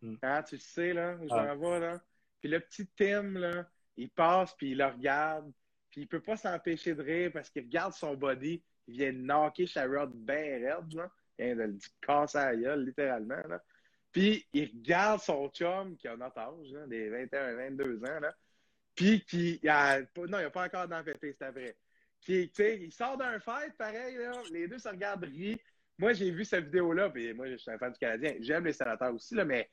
[0.01, 0.15] Mm.
[0.21, 1.55] Ah, tu sais, là, je ah.
[1.55, 2.01] vois, là.
[2.39, 5.52] Puis le petit Tim, là, il passe, puis il le regarde,
[5.91, 9.17] puis il peut pas s'empêcher de rire parce qu'il regarde son body, il vient de
[9.17, 11.12] knocker Sharrod bien raide, là.
[11.38, 13.62] Il vient de le casser à la gueule, littéralement, là.
[14.12, 18.36] Puis il regarde son chum, qui a notre âge, des 21, 22 ans, là.
[18.95, 21.78] Puis qui, il a, non, il n'a pas encore d'enfêté, c'est vrai.
[22.21, 24.32] Qui, il sort d'un fight, pareil, là.
[24.52, 25.58] Les deux se regardent rire.
[25.97, 28.36] Moi, j'ai vu cette vidéo-là, puis moi, je suis un fan du Canadien.
[28.39, 29.69] J'aime les sénateurs aussi, là, mais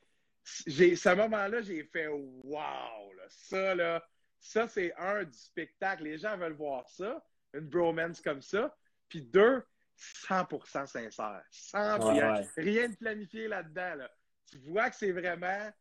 [0.47, 3.13] ce moment-là, j'ai fait wow!
[3.29, 4.05] Ça, là,
[4.39, 6.03] ça, c'est un du spectacle.
[6.03, 7.21] Les gens veulent voir ça,
[7.53, 8.73] une bromance comme ça.
[9.09, 9.63] Puis deux,
[9.97, 11.43] 100% sincère.
[11.51, 13.95] Sans rien, rien de planifié là-dedans.
[13.95, 14.11] Là.
[14.49, 15.71] Tu vois que c'est vraiment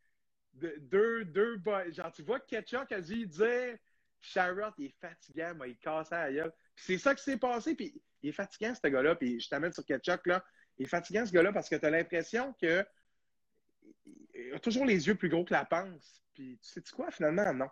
[0.55, 3.77] deux, deux, genre, tu vois que Ketchuk a dû dire
[4.21, 6.53] Charlotte, il est fatigant, moi, il casse la gueule.
[6.75, 9.73] Puis c'est ça qui s'est passé, puis il est fatigant, ce gars-là, puis je t'amène
[9.73, 10.45] sur Ketchuk, là.
[10.79, 12.85] Il est fatigant, ce gars-là, parce que tu as l'impression que
[14.57, 16.23] a toujours les yeux plus gros que la panse.
[16.35, 17.69] Puis tu sais-tu quoi, finalement, non.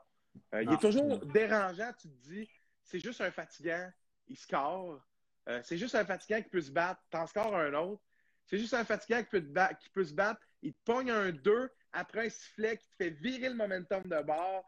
[0.55, 2.49] Euh, il est toujours dérangeant, tu te dis,
[2.83, 3.91] c'est juste un fatigant,
[4.27, 5.01] il score.
[5.49, 8.03] Euh, c'est juste un fatigant qui peut se battre, t'en scores un autre.
[8.47, 9.47] C'est juste un fatigant qui peut,
[9.81, 13.11] qui peut se battre, il te pogne un 2 après un sifflet qui te fait
[13.11, 14.65] virer le momentum de bord.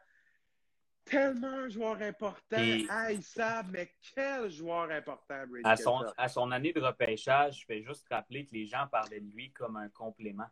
[1.05, 2.57] Tellement un joueur important.
[2.89, 7.61] Ah, il savent, mais quel joueur important, Brady à son, à son année de repêchage,
[7.61, 10.49] je vais juste rappeler que les gens parlaient de lui comme un complément.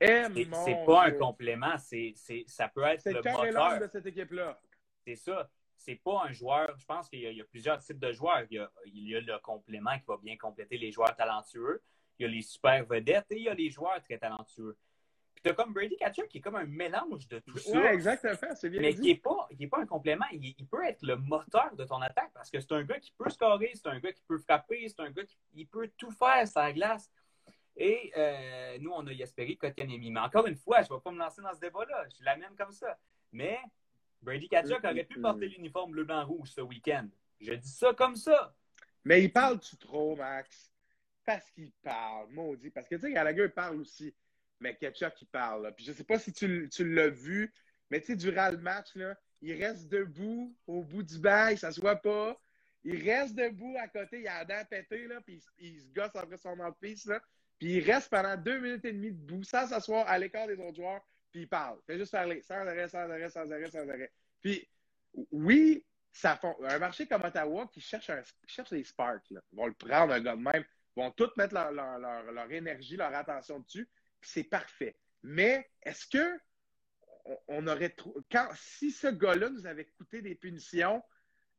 [0.00, 2.14] C'est pas un complément, c'est,
[2.46, 3.80] ça peut être le moteur.
[3.80, 4.60] de cette équipe-là.
[5.06, 5.48] C'est ça.
[5.76, 6.74] C'est pas un joueur.
[6.78, 8.42] Je pense qu'il y, a plusieurs types de joueurs.
[8.50, 11.82] Il y, a, le complément qui va bien compléter les joueurs talentueux.
[12.18, 14.76] Il y a les super vedettes et il y a les joueurs très talentueux.
[15.34, 17.78] Puis tu as comme Brady Catcher qui est comme un mélange de tout ça.
[17.78, 18.54] Oui, exactement.
[18.54, 20.24] C'est bien mais qui n'est pas, pas un complément.
[20.32, 23.28] Il, peut être le moteur de ton attaque parce que c'est un gars qui peut
[23.28, 26.60] scorer, c'est un gars qui peut frapper, c'est un gars qui peut tout faire sur
[26.60, 27.10] la glace.
[27.76, 30.10] Et euh, nous, on a espéré Kotkaniemi.
[30.10, 32.06] Mais encore une fois, je ne vais pas me lancer dans ce débat-là.
[32.18, 32.98] Je l'amène comme ça.
[33.32, 33.58] Mais
[34.22, 37.08] Brady Kachuk aurait pu porter l'uniforme bleu-blanc-rouge ce week-end.
[37.40, 38.54] Je dis ça comme ça.
[39.04, 40.72] Mais il parle-tu trop, Max?
[41.24, 42.70] Parce qu'il parle, maudit.
[42.70, 44.14] Parce que, tu sais, Gallagher parle aussi.
[44.58, 45.72] Mais Ketchup, il parle.
[45.76, 47.52] Puis je sais pas si tu, tu l'as vu,
[47.90, 51.58] mais tu sais, durant le match, là, il reste debout au bout du banc, il
[51.58, 52.40] s'assoit pas.
[52.84, 56.14] Il reste debout à côté, il a la dent pétée, là, puis il, se gosse
[56.14, 57.20] après son là.
[57.58, 60.76] Puis il reste pendant deux minutes et demie debout, sans s'asseoir à l'écart des autres
[60.76, 61.00] joueurs,
[61.32, 61.78] puis il parle.
[61.86, 64.12] Fait juste parler, sans arrêt, sans arrêt, sans arrêt, sans arrêt.
[64.42, 64.68] Puis,
[65.30, 69.40] oui, ça font, un marché comme Ottawa qui cherche, un, cherche les sparks, là.
[69.52, 70.64] Ils vont le prendre, un gars de même.
[70.96, 73.88] Vont tous mettre leur, leur, leur, leur énergie, leur attention dessus.
[74.22, 74.98] C'est parfait.
[75.22, 76.40] Mais est-ce que
[77.48, 77.94] on aurait
[78.30, 81.02] quand si ce gars-là nous avait coûté des punitions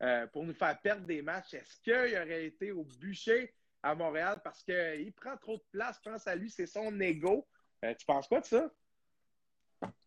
[0.02, 4.42] euh, pour nous faire perdre des matchs, est-ce qu'il aurait été au bûcher à Montréal
[4.44, 7.48] parce qu'il prend trop de place, pense à lui, c'est son ego.
[7.86, 8.72] Euh, tu penses quoi de ça?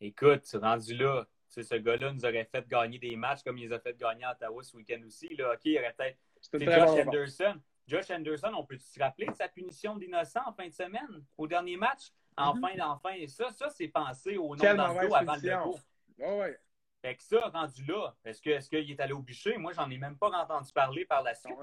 [0.01, 3.81] Écoute, rendu là, ce gars-là nous aurait fait gagner des matchs comme il les a
[3.81, 5.29] fait gagner à Ottawa ce week-end aussi.
[5.37, 5.53] Là.
[5.55, 6.19] OK, il aurait peut-être.
[6.53, 7.61] Josh Anderson.
[7.87, 11.47] Josh Anderson, on peut se rappeler de sa punition d'innocent en fin de semaine, au
[11.47, 12.13] dernier match?
[12.37, 12.83] Enfin, mm-hmm.
[12.83, 13.27] enfin.
[13.27, 15.79] Ça, ça c'est pensé au nom d'Anto avant le dépôt.
[16.21, 16.59] Oh, ouais.
[17.03, 19.57] Fait que ça, rendu là, est-ce qu'il est, est allé au bûcher?
[19.57, 21.55] Moi, j'en ai même pas entendu parler par la suite.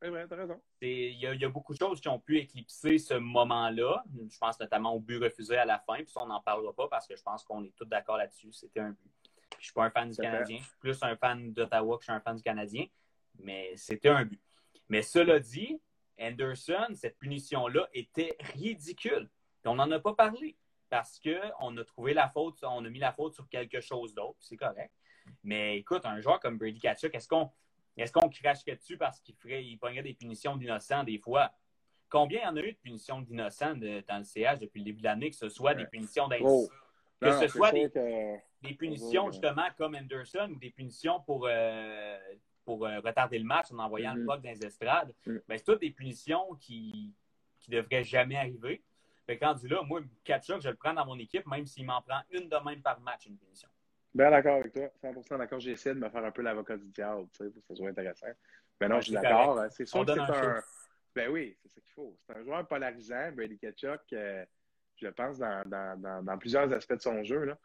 [0.00, 0.60] T'as raison.
[0.80, 4.04] Il y, y, a beaucoup de choses qui ont pu éclipser ce moment-là.
[4.30, 6.86] Je pense notamment au but refusé à la fin, puis ça, on n'en parlera pas
[6.88, 8.52] parce que je pense qu'on est tous d'accord là-dessus.
[8.52, 9.10] C'était un but.
[9.58, 10.58] je suis pas un fan du Canadien.
[10.58, 12.86] Je suis plus un fan d'Ottawa que je suis un fan du Canadien.
[13.40, 14.40] Mais c'était un but.
[14.88, 15.80] Mais cela dit,
[16.20, 19.28] Anderson, cette punition-là était ridicule
[19.68, 20.56] on n'en a pas parlé
[20.88, 24.38] parce qu'on a trouvé la faute, on a mis la faute sur quelque chose d'autre,
[24.40, 24.92] c'est correct.
[25.44, 27.50] Mais écoute, un joueur comme Brady Kachuk, est-ce qu'on
[27.98, 31.52] est-ce qu'on cracherait dessus parce qu'il ferait, il prendrait des punitions d'innocents des fois?
[32.08, 35.00] Combien il y en a eu de punitions d'innocents dans le CH depuis le début
[35.00, 36.70] de l'année, que ce soit des punitions d'indice,
[37.20, 42.18] que ce soit des, punitions justement comme Anderson ou des punitions pour, euh,
[42.64, 44.26] pour euh, retarder le match en envoyant le mm-hmm.
[44.26, 45.12] puck dans les estrades?
[45.26, 45.36] Mm.
[45.48, 47.12] Ben, c'est toutes des punitions qui
[47.68, 48.82] ne devraient jamais arriver.
[49.28, 52.00] Fait quand du là, moi, Kachuk, je le prends dans mon équipe, même s'il m'en
[52.00, 53.68] prend une de même par match, une punition.
[54.14, 55.60] Bien d'accord avec toi, 100% d'accord.
[55.60, 57.90] J'essaie de me faire un peu l'avocat du diable, tu sais, pour que ça soit
[57.90, 58.28] intéressant.
[58.80, 59.66] Mais non, je suis d'accord.
[59.70, 60.62] C'est sûr que c'est un.
[61.14, 62.16] Ben oui, c'est ça qu'il faut.
[62.26, 64.46] C'est un joueur polarisant, Brady Kachuk, euh,
[64.96, 67.44] je pense, dans, dans, dans, plusieurs aspects de son jeu.
[67.44, 67.58] Là.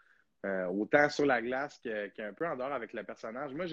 [0.45, 3.53] Euh, autant sur la glace qu'un peu en dehors avec le personnage.
[3.53, 3.67] Moi,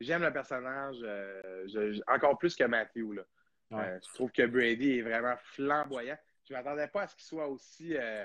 [0.00, 3.12] j'aime le personnage euh, encore plus que Matthew.
[3.12, 3.98] Là.
[4.00, 6.16] je trouve que Brady est vraiment flamboyant
[6.48, 7.96] je m'attendais pas à ce qu'il soit aussi.
[7.96, 8.24] Euh,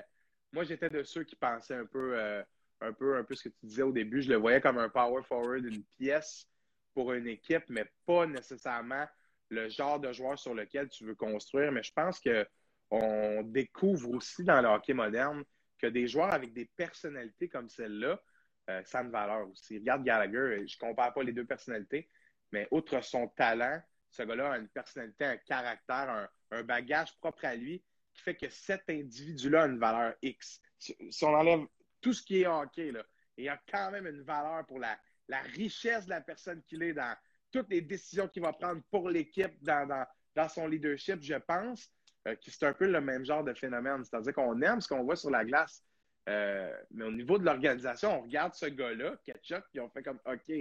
[0.52, 2.42] moi, j'étais de ceux qui pensaient un peu, euh,
[2.80, 4.22] un peu, un peu ce que tu disais au début.
[4.22, 6.46] Je le voyais comme un power forward, une pièce
[6.94, 9.06] pour une équipe, mais pas nécessairement
[9.48, 11.72] le genre de joueur sur lequel tu veux construire.
[11.72, 15.42] Mais je pense qu'on découvre aussi dans le hockey moderne
[15.78, 18.22] que des joueurs avec des personnalités comme celle-là,
[18.70, 19.78] euh, ça a une valeur aussi.
[19.78, 22.08] Regarde Gallagher, je compare pas les deux personnalités,
[22.52, 27.56] mais outre son talent, ce gars-là a une personnalité, un caractère, un bagage propre à
[27.56, 27.82] lui
[28.14, 30.60] qui fait que cet individu-là a une valeur X.
[30.78, 31.60] Si on enlève
[32.00, 33.02] tout ce qui est hockey, là,
[33.36, 34.98] il y a quand même une valeur pour la,
[35.28, 37.16] la richesse de la personne qu'il est dans
[37.50, 41.90] toutes les décisions qu'il va prendre pour l'équipe, dans, dans, dans, son leadership, je pense
[42.26, 44.04] euh, que c'est un peu le même genre de phénomène.
[44.04, 45.84] C'est-à-dire qu'on aime ce qu'on voit sur la glace.
[46.28, 50.20] Euh, mais au niveau de l'organisation, on regarde ce gars-là, Ketchup, puis on fait comme
[50.24, 50.52] OK,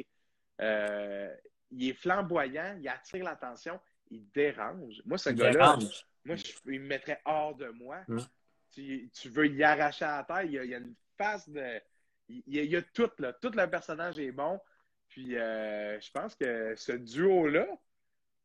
[0.61, 1.35] euh,
[1.69, 5.01] il est flamboyant, il attire l'attention, il dérange.
[5.05, 5.77] Moi, ce gars-là,
[6.25, 7.99] moi, je, il me mettrait hors de moi.
[8.09, 8.17] Hein?
[8.71, 10.43] Tu, veux y arracher à la terre.
[10.43, 11.81] Il y a, une face de.
[12.29, 13.33] Il y a, tout, là.
[13.33, 14.59] Tout le personnage est bon.
[15.09, 17.67] Puis, euh, je pense que ce duo-là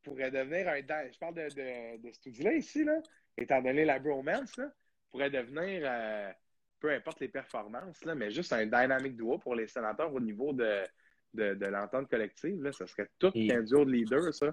[0.02, 0.78] pourrait devenir un.
[0.78, 3.00] Je parle de, de, ce studio-là ici, là,
[3.36, 4.72] étant donné la bromance, là,
[5.10, 5.82] pourrait devenir.
[5.84, 6.32] Euh,
[6.78, 10.52] peu importe les performances, là, mais juste un dynamic duo pour les sénateurs au niveau
[10.52, 10.84] de,
[11.32, 12.62] de, l'entente collective.
[12.62, 14.52] Là, ça serait tout un duo de leader, ça.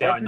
[0.00, 0.26] Un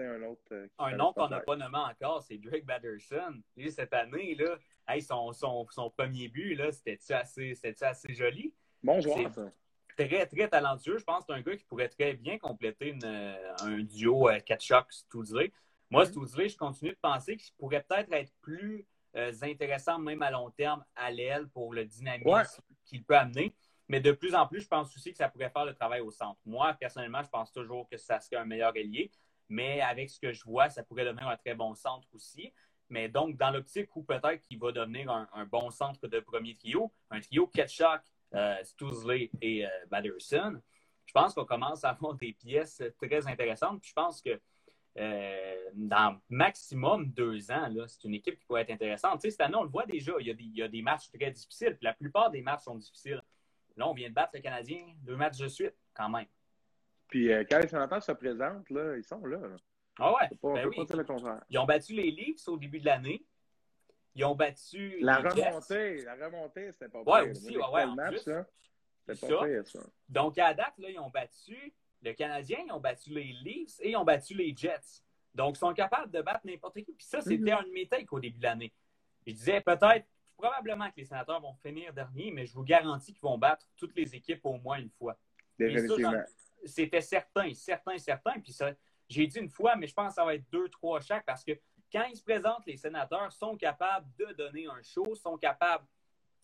[0.00, 0.42] un autre.
[0.52, 3.42] Euh, un nom qu'on n'a pas nommé encore, c'est Drake Batterson.
[3.70, 4.56] Cette année, là,
[5.00, 8.54] son, son, son, premier but, c'était-tu assez, assez joli?
[8.82, 9.52] Bon joueur, ça.
[9.96, 10.98] Très, très talentueux.
[10.98, 14.28] Je pense que c'est un gars qui pourrait très bien compléter une, euh, un duo
[14.28, 15.52] euh, Ketchuk Stoudley.
[15.90, 20.30] Moi, mm je continue de penser qu'il pourrait peut-être être plus euh, intéressant, même à
[20.30, 23.54] long terme, à l'aile pour le dynamisme qu'il peut amener.
[23.88, 26.10] Mais de plus en plus, je pense aussi que ça pourrait faire le travail au
[26.10, 26.40] centre.
[26.46, 29.10] Moi, personnellement, je pense toujours que ça serait un meilleur ailier.
[29.48, 32.52] Mais avec ce que je vois, ça pourrait devenir un très bon centre aussi.
[32.88, 36.92] Mais donc, dans l'optique où peut-être qu'il va devenir un, bon centre de premier trio,
[37.10, 38.02] un trio Ketchuk,
[38.34, 38.56] euh,
[39.40, 40.58] et euh,
[41.06, 43.82] je pense qu'on commence à avoir des pièces très intéressantes.
[43.84, 44.40] je pense que
[44.98, 49.20] euh, dans maximum deux ans, c'est une équipe qui pourrait être intéressante.
[49.20, 50.68] Tu sais, cette année, on le voit déjà, il y, a des, il y a
[50.68, 51.78] des matchs très difficiles.
[51.80, 53.22] la plupart des matchs sont difficiles.
[53.76, 56.26] Là, on vient de battre le Canadien deux matchs de suite, quand même.
[57.12, 59.38] Puis euh, quand les sénateurs se présentent, là, ils sont là.
[59.98, 60.30] Ah ouais.
[60.30, 61.44] Ben pas le contraire.
[61.50, 63.22] Ils ont battu les Leafs au début de l'année.
[64.14, 64.98] Ils ont battu.
[65.02, 69.80] La remontée, la remontée, c'était pas ouais, Aussi, ouais, ouais, match, C'était pas pire, ça.
[70.08, 73.90] Donc, à date, là, ils ont battu le Canadien, ils ont battu les Leafs et
[73.90, 75.02] ils ont battu les Jets.
[75.34, 76.94] Donc, ils sont capables de battre n'importe qui.
[76.94, 77.60] Puis ça, c'était mm-hmm.
[77.60, 78.72] un de mes takes au début de l'année.
[79.26, 80.06] Je disais peut-être,
[80.38, 83.94] probablement que les sénateurs vont finir dernier, mais je vous garantis qu'ils vont battre toutes
[83.94, 85.18] les équipes au moins une fois.
[86.64, 88.40] C'était certain, certain, certain.
[88.40, 88.70] Puis ça,
[89.08, 91.44] j'ai dit une fois, mais je pense que ça va être deux, trois chaque parce
[91.44, 91.52] que
[91.92, 95.86] quand ils se présentent, les sénateurs sont capables de donner un show, sont capables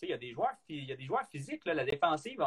[0.02, 2.42] il y, a des joueurs, il y a des joueurs physiques, la défensive,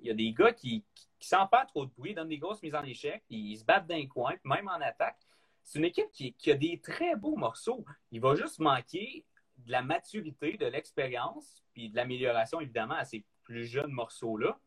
[0.00, 2.74] il y a des gars qui, qui, pas trop de bruit, donnent des grosses mises
[2.74, 5.18] en échec, ils se battent d'un coin, même en attaque.
[5.62, 7.84] C'est une équipe qui, a des très beaux morceaux.
[8.10, 9.26] Il va juste manquer
[9.58, 14.58] de la maturité, de l'expérience, puis de l'amélioration, évidemment, à ces plus jeunes morceaux-là.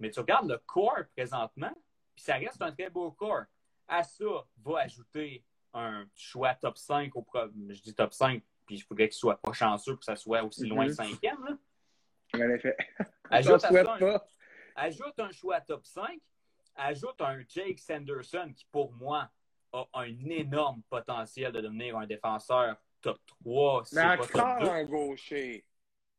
[0.00, 1.72] Mais tu regardes le corps présentement,
[2.14, 3.44] puis ça reste un très beau corps.
[3.86, 4.24] À ça,
[4.64, 7.24] va ajouter un choix top 5 au
[7.68, 10.44] Je dis top 5 puis il faudrait qu'il soit pas chanceux pour que ça soit
[10.44, 10.94] aussi loin mm-hmm.
[10.94, 11.58] cinquième.
[12.32, 12.76] En effet.
[13.28, 14.20] Ajoute, un,
[14.76, 16.20] ajoute un choix top 5,
[16.76, 19.28] ajoute un Jake Sanderson qui, pour moi,
[19.72, 23.82] a un énorme potentiel de devenir un défenseur top 3.
[23.92, 25.66] Mais encore un gaucher.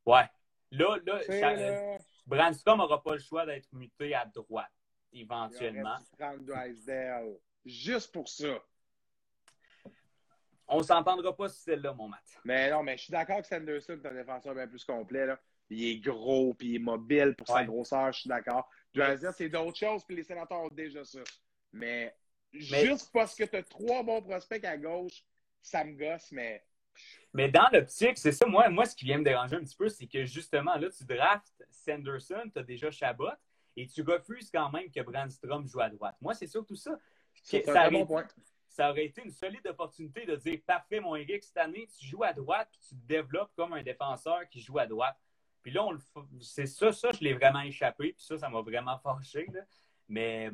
[0.05, 0.29] Ouais.
[0.71, 4.71] Là, là, ça, Brandstrom n'aura pas le choix d'être muté à droite,
[5.11, 5.97] éventuellement.
[7.65, 8.57] Juste pour ça.
[10.69, 12.23] On ne s'entendra pas sur celle-là, mon mat.
[12.45, 15.25] Mais non, mais je suis d'accord que Sanderson est un défenseur bien plus complet.
[15.25, 15.37] Là.
[15.69, 18.69] Il est gros, puis il est mobile pour sa grosseur, je suis d'accord.
[18.93, 21.19] Dire, c'est d'autres choses, puis les sénateurs ont déjà ça.
[21.73, 22.15] Mais,
[22.53, 25.25] juste parce que tu as trois bons prospects à gauche,
[25.61, 26.63] ça me gosse, mais.
[27.33, 29.89] Mais dans l'optique, c'est ça, moi, moi, ce qui vient me déranger un petit peu,
[29.89, 33.29] c'est que justement, là, tu draftes Sanderson, tu as déjà Chabot,
[33.77, 36.15] et tu refuses quand même que Brandstrom joue à droite.
[36.19, 36.97] Moi, c'est surtout ça.
[37.43, 38.25] C'est un bon point
[38.71, 42.23] ça aurait été une solide opportunité de dire Parfait, mon Eric, cette année, tu joues
[42.23, 45.17] à droite, puis tu te développes comme un défenseur qui joue à droite.
[45.61, 45.85] Puis là,
[46.39, 49.45] c'est ça, ça, je l'ai vraiment échappé, puis ça, ça m'a vraiment fâché.
[50.07, 50.51] Mais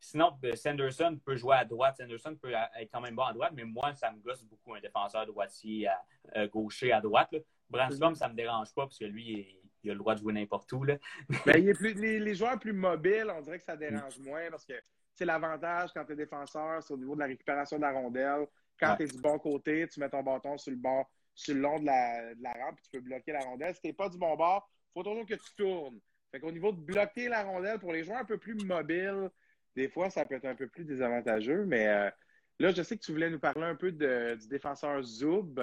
[0.00, 3.52] sinon, ben, Sanderson peut jouer à droite, Sanderson peut être quand même bon à droite,
[3.54, 6.02] mais moi, ça me gosse beaucoup un défenseur droitier à,
[6.36, 7.34] euh, gaucher à droite.
[7.68, 10.32] Branscombe, ça ne me dérange pas parce que lui, il, a le droit de jouer
[10.32, 10.84] n'importe où.
[10.84, 10.96] Là.
[11.46, 14.50] Ben, il est plus, les, les, joueurs plus mobiles, on dirait que ça dérange moins
[14.50, 14.74] parce que
[15.14, 18.46] c'est l'avantage quand tu es défenseur, c'est au niveau de la récupération de la rondelle.
[18.78, 21.60] Quand tu es du bon côté, tu mets ton bâton sur le bord, sur le
[21.60, 23.74] long de la, de la rampe, puis tu peux bloquer la rondelle.
[23.74, 26.00] Si tu pas du bon bord, il faut toujours que tu tournes.
[26.30, 29.30] Fait qu'au niveau de bloquer la rondelle, pour les joueurs un peu plus mobiles,
[29.76, 31.64] des fois, ça peut être un peu plus désavantageux.
[31.66, 32.10] Mais euh,
[32.58, 35.60] là, je sais que tu voulais nous parler un peu de, du défenseur Zoub.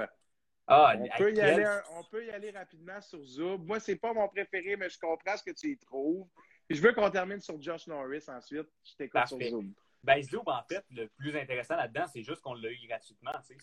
[0.69, 3.65] Ah, on, peut y aller, on peut y aller rapidement sur Zoub.
[3.65, 6.27] Moi, c'est pas mon préféré, mais je comprends ce que tu y trouves
[6.69, 8.67] je veux qu'on termine sur Josh Norris ensuite.
[8.83, 9.73] Je t'écoute sur Zoom.
[10.03, 13.31] Ben, en fait, le plus intéressant là-dedans, c'est juste qu'on l'a eu gratuitement.
[13.43, 13.55] C'est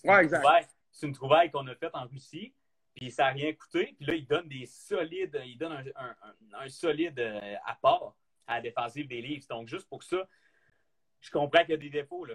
[1.06, 2.54] une, trouvaille qu'on a faite en Russie,
[2.94, 3.94] puis ça n'a rien coûté.
[3.96, 6.14] Puis là, il donne des solides, il donne un,
[6.58, 9.46] un, solide euh, apport à la défensive des livres.
[9.48, 10.26] Donc, juste pour ça,
[11.20, 12.26] je comprends qu'il y a des défauts.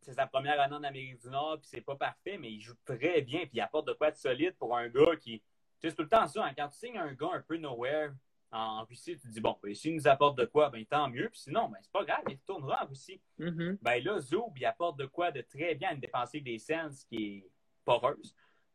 [0.00, 2.74] C'est sa première année en Amérique du Nord, puis c'est pas parfait, mais il joue
[2.84, 5.40] très bien, puis il apporte de quoi de solide pour un gars qui.
[5.40, 5.46] Tu
[5.80, 8.10] sais, c'est tout le temps ça, hein, quand tu signes un gars un peu nowhere,
[8.50, 11.28] en Russie, tu te dis, bon, ben, s'il nous apporte de quoi, ben, tant mieux.
[11.28, 13.20] Puis sinon, ben, c'est pas grave, il retournera en Russie.
[13.38, 13.78] Mm-hmm.
[13.82, 17.16] Ben là, Zoub, il apporte de quoi de très bien une défensive des Sens qui
[17.16, 17.50] est
[17.84, 18.34] poreuse.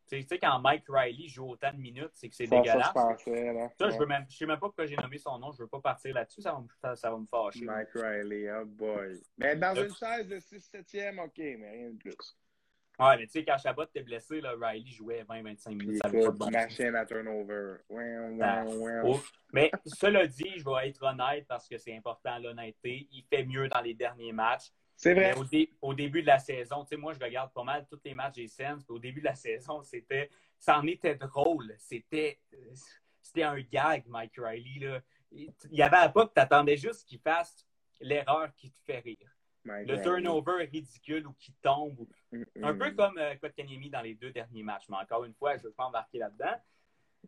[0.09, 2.93] Tu sais, quand Mike Riley joue autant de minutes, c'est que c'est dégueulasse.
[2.93, 5.79] Ça, je, je, même, sais même pas pourquoi j'ai nommé son nom, je veux pas
[5.79, 7.65] partir là-dessus, ça, va, ça va me fâcher.
[7.65, 9.21] Mike Riley, oh boy.
[9.37, 12.37] Mais dans une chaise de 6-7e, ok, mais rien de plus.
[12.99, 16.01] Ouais, mais tu sais, quand Chabot était blessé, là, Riley jouait 20-25 minutes.
[16.03, 17.77] Ça pas de machine à turnover.
[18.41, 18.65] Ah.
[19.03, 19.19] Oh.
[19.51, 23.07] Mais cela dit, je vais être honnête parce que c'est important l'honnêteté.
[23.11, 24.71] Il fait mieux dans les derniers matchs.
[25.03, 25.33] C'est vrai.
[25.81, 28.35] Au, début de la saison, tu sais, moi, je regarde pas mal tous les matchs
[28.35, 28.89] des Sens.
[28.89, 31.75] Au début de la saison, c'était, ça en était drôle.
[31.77, 32.39] C'était,
[33.21, 34.79] c'était un gag, Mike Riley.
[34.79, 35.01] Là.
[35.31, 37.67] Il y avait à pas que tu attendais juste qu'il fasse
[37.99, 39.29] l'erreur qui te fait rire
[39.65, 42.07] le turnover ridicule ou qui tombe.
[42.61, 44.85] Un peu comme euh, Kotkaniemi dans les deux derniers matchs.
[44.89, 46.55] Mais encore une fois, je ne veux pas embarquer là-dedans.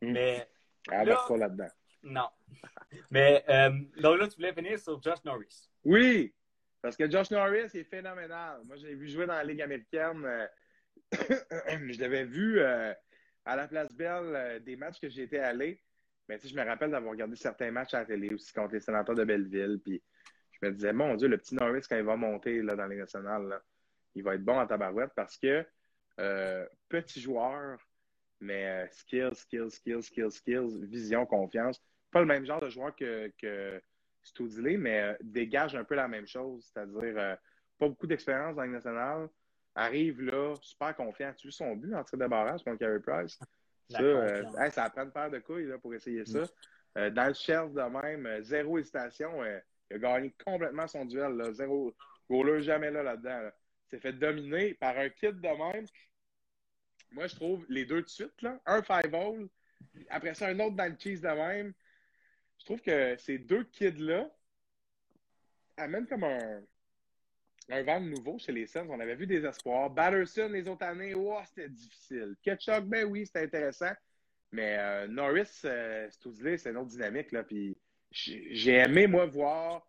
[0.02, 0.12] Mm.
[0.12, 0.50] Mais.
[0.92, 1.68] Embarque pas là-dedans.
[2.04, 2.30] Non.
[3.12, 5.70] Mais euh, donc là, tu voulais finir sur Josh Norris.
[5.84, 6.34] Oui!
[6.86, 8.62] Parce que Josh Norris est phénoménal.
[8.66, 10.24] Moi, je l'ai vu jouer dans la Ligue américaine.
[10.24, 10.48] Euh,
[11.12, 12.94] je l'avais vu euh,
[13.44, 15.82] à la Place Belle des matchs que j'étais allé.
[16.30, 18.74] Mais tu sais, je me rappelle d'avoir regardé certains matchs à la télé aussi contre
[18.74, 19.82] les sénateurs de Belleville.
[19.84, 20.04] Puis
[20.52, 22.98] je me disais, mon Dieu, le petit Norris, quand il va monter là, dans les
[22.98, 23.60] nationales,
[24.14, 25.66] il va être bon en tabarouette parce que
[26.20, 27.80] euh, petit joueur,
[28.42, 31.82] mais euh, skills, skills, skills, skills, skills, vision, confiance.
[32.12, 33.32] Pas le même genre de joueur que
[34.78, 37.38] mais euh, dégage un peu la même chose, c'est-à-dire
[37.78, 39.28] pas beaucoup d'expérience dans les nationales,
[39.74, 41.34] arrive là, super confiant.
[41.36, 43.38] Tu son but en tir de barrage contre Carey Price?
[43.90, 46.40] Ça, ça prend une paire de couilles là, pour essayer ça.
[46.96, 49.46] dans le shelf de même, zéro hésitation.
[49.46, 51.34] il a gagné complètement son duel.
[51.34, 51.94] Là, zéro
[52.30, 53.50] goaler jamais là là-dedans.
[53.92, 55.86] s'est fait dominer par un kid de même
[57.16, 59.48] moi, je trouve les deux de suite, là, un five-hole,
[60.10, 61.74] après ça, un autre dans le cheese de même.
[62.60, 64.30] Je trouve que ces deux kids-là
[65.78, 66.62] amènent comme un,
[67.70, 68.88] un vent nouveau chez les Suns.
[68.90, 69.90] On avait vu des espoirs.
[69.90, 72.36] Batterson, les autres années, oh, c'était difficile.
[72.42, 73.92] Ketchuk, ben oui, c'était intéressant.
[74.52, 77.32] Mais euh, Norris, euh, c'est une autre dynamique.
[77.32, 77.78] Là, puis
[78.12, 79.86] j'ai aimé, moi, voir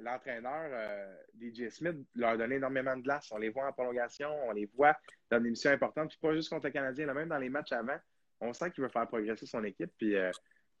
[0.00, 3.28] l'entraîneur euh, DJ Smith leur donner énormément de glace.
[3.30, 4.96] On les voit en prolongation, on les voit
[5.30, 7.98] dans des missions importantes, puis pas juste contre le Canadien, même dans les matchs avant.
[8.40, 10.14] On sent qu'il veut faire progresser son équipe, puis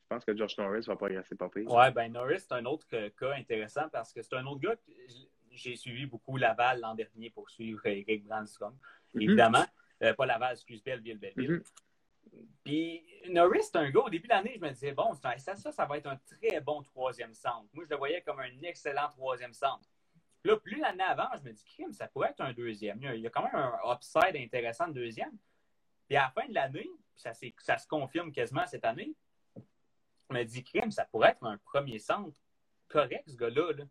[0.08, 1.70] je pense que Josh Norris va progresser pas pire.
[1.70, 4.90] Ouais, ben Norris, c'est un autre cas intéressant parce que c'est un autre gars que
[5.50, 9.22] j'ai suivi beaucoup Laval l'an dernier pour suivre Eric Brandstrom, mm-hmm.
[9.22, 9.66] évidemment.
[10.02, 11.58] Euh, pas Laval, excuse Belleville, Belleville.
[11.58, 12.46] Mm-hmm.
[12.64, 15.72] Puis Norris, c'est un gars, au début de l'année, je me disais, bon, ça, ça,
[15.72, 17.68] ça va être un très bon troisième centre.
[17.74, 19.90] Moi, je le voyais comme un excellent troisième centre.
[20.42, 22.98] Puis là, plus l'année avant, je me dis, crime, ça pourrait être un deuxième.
[23.02, 25.36] Il y a quand même un upside intéressant de deuxième.
[26.06, 29.14] Puis à la fin de l'année, ça, ça se confirme quasiment cette année,
[30.30, 32.38] je me dis, crime, ça pourrait être un premier centre
[32.88, 33.74] correct, ce gars-là.
[33.74, 33.84] Tu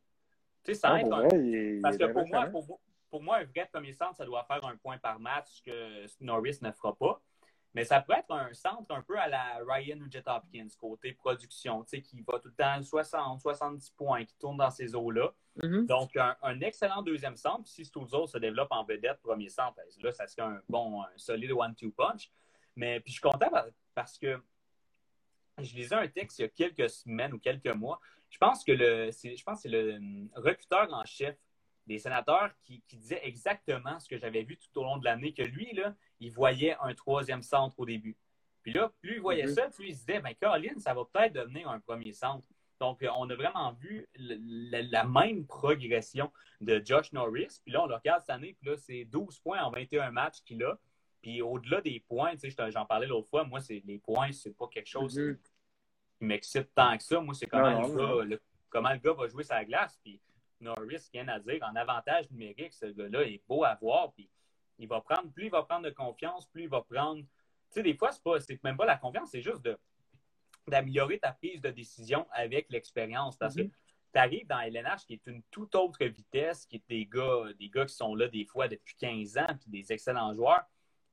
[0.64, 1.82] sais, ça ah, être un...
[1.82, 4.76] Parce que pour moi, pour, pour moi, un vrai premier centre, ça doit faire un
[4.78, 7.22] point par match que Norris ne fera pas.
[7.74, 11.14] Mais ça peut être un centre un peu à la Ryan ou Jet Hopkins, côté
[11.14, 14.96] production, tu sais, qui va tout le temps 60, 70 points, qui tourne dans ces
[14.96, 15.32] eaux-là.
[15.60, 15.86] Mm-hmm.
[15.86, 17.68] Donc, un, excellent deuxième centre.
[17.68, 21.18] Si Stouzo se développe en vedette, premier centre, ben, là, ça serait un bon, un
[21.18, 22.32] solide one-two punch.
[22.76, 23.52] Mais puis je suis content
[23.94, 24.42] parce que
[25.60, 28.00] je lisais un texte il y a quelques semaines ou quelques mois.
[28.30, 31.36] Je pense que le, je pense c'est le hum, recruteur en chef
[31.88, 35.34] des sénateurs qui, qui disait exactement ce que j'avais vu tout au long de l'année,
[35.34, 38.18] que lui, là, il voyait un troisième centre au début.
[38.62, 39.54] Puis là, plus il voyait mhm.
[39.54, 42.46] ça, plus il se disait, ben Caroline, ça va peut-être devenir un premier centre.
[42.82, 47.60] Donc, euh, on a vraiment vu la, même progression de Josh Norris.
[47.64, 50.42] Puis là, on le regarde cette année, puis là, c'est 12 points en 21 matchs
[50.44, 50.78] qu'il a.
[51.22, 54.56] Puis au-delà des points, tu sais, j'en parlais l'autre fois, moi, c'est les points, c'est
[54.56, 55.38] pas quelque chose mhm.
[55.38, 57.20] qui m'excite tant que ça.
[57.20, 58.38] Moi, c'est comment, le gars,
[58.70, 59.98] comment le gars va jouer sa glace.
[60.04, 60.22] Puis
[60.60, 61.60] Norris, rien à dire.
[61.64, 64.14] En avantage numérique, ce gars-là est beau à voir.
[64.14, 64.30] Puis
[64.80, 67.22] il va prendre, plus il va prendre de confiance, plus il va prendre.
[67.22, 67.28] Tu
[67.72, 69.78] sais, des fois, c'est pas, c'est même pas la confiance, c'est juste de,
[70.68, 73.38] d'améliorer ta prise de décision avec l'expérience.
[73.38, 73.72] Parce que mhm.
[74.14, 77.70] tu arrives dans LNH qui est une toute autre vitesse, qui est des gars, des
[77.70, 80.64] gars qui sont là des fois depuis 15 ans, puis des excellents joueurs.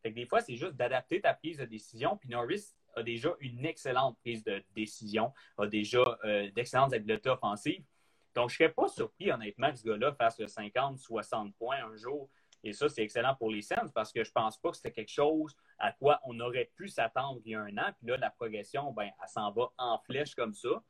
[0.05, 2.19] Fait que des fois, c'est juste d'adapter ta prise de décision.
[2.19, 7.83] Puis Norris a déjà une excellente prise de décision, a déjà euh, d'excellentes habiletés offensives.
[8.35, 11.97] Donc, je ne serais pas surpris, honnêtement, que ce gars-là fasse le 50-60 points un
[11.97, 12.29] jour.
[12.63, 14.93] Et ça, c'est excellent pour les Sens parce que je ne pense pas que c'était
[14.93, 17.93] quelque chose à quoi on aurait pu s'attendre il y a un an.
[17.99, 20.83] Puis là, la progression, ben, elle s'en va en flèche comme ça.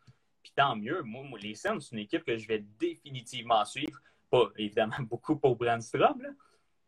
[0.42, 1.02] Puis tant mieux.
[1.02, 4.00] Moi, les Sens, c'est une équipe que je vais définitivement suivre.
[4.28, 6.34] Pas évidemment beaucoup pour Brandstrom,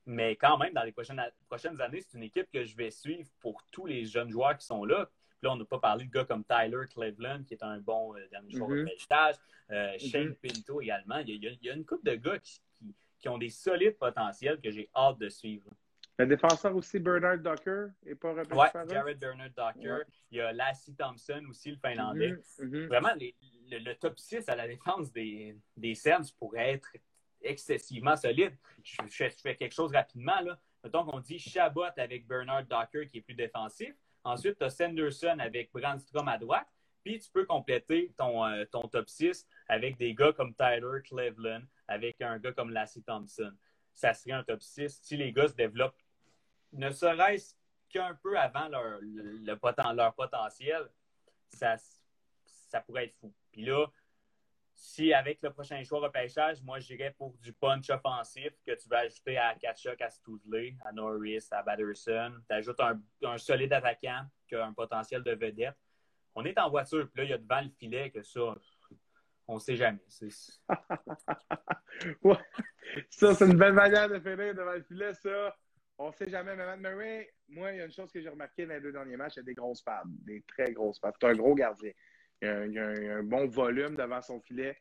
[0.07, 3.29] mais quand même, dans les prochaines, prochaines années, c'est une équipe que je vais suivre
[3.41, 5.11] pour tous les jeunes joueurs qui sont là.
[5.39, 8.15] Puis là, on n'a pas parlé de gars comme Tyler Cleveland, qui est un bon
[8.17, 9.35] euh, dernier joueur de mm-hmm.
[9.73, 10.55] euh, Shane mm-hmm.
[10.55, 11.19] Pinto également.
[11.19, 12.63] Il y, a, une couple de gars qui,
[13.19, 15.69] qui, ont des solides potentiels que j'ai hâte de suivre.
[16.19, 20.01] Le défenseur aussi, Bernard Docker, est pas repêché Oui, Jared Bernard Docker.
[20.31, 22.33] Il y a Lassie Thompson aussi, le Finlandais.
[22.59, 23.11] Mm-hmm, Vraiment,
[23.71, 25.95] le, top 6 à la défense des, des
[26.39, 26.89] pourrait être
[27.47, 28.57] excessivement solide.
[28.83, 30.41] Je, fais quelque chose rapidement.
[30.41, 30.59] Là.
[30.85, 33.95] Mettons qu'on dit Chabot avec Bernard Docker qui est plus défensif.
[34.25, 36.67] Ensuite, tu as Sanderson avec Brandstrom à droite.
[37.05, 41.63] Puis tu peux compléter ton, euh, ton top 6 avec des gars comme Tyler Cleveland,
[41.87, 43.53] avec un gars comme Lassie Thompson.
[43.95, 46.03] Ça serait un top 6 si les gars se développent,
[46.73, 47.55] ne serait-ce
[47.89, 48.99] qu'un peu avant leur,
[49.95, 50.91] leur potentiel,
[51.49, 51.77] ça,
[52.45, 53.33] ça pourrait être fou.
[53.53, 53.87] Puis là,
[54.87, 59.01] si avec le prochain choix repêchage, moi j'irais pour du punch offensif que tu vas
[59.01, 62.33] ajouter à Kachuk, à Stoudley, à Norris, à Batterson.
[62.49, 65.75] Tu ajoutes un, solide attaquant qui a un potentiel de vedette.
[66.37, 68.55] On est en voiture, puis là, il y a devant le filet que ça,
[69.49, 69.99] on sait jamais.
[73.11, 75.57] Ça, c'est une belle manière de finir devant le filet, ça.
[75.99, 76.55] On sait jamais.
[76.55, 79.17] Mais Murray, moi, il y a une chose que j'ai remarqué dans les deux derniers
[79.17, 81.17] matchs, il y a des grosses pattes, des très grosses pattes.
[81.21, 81.91] C'est un gros gardien.
[82.43, 84.77] Il y a, un, bon volume devant son filet.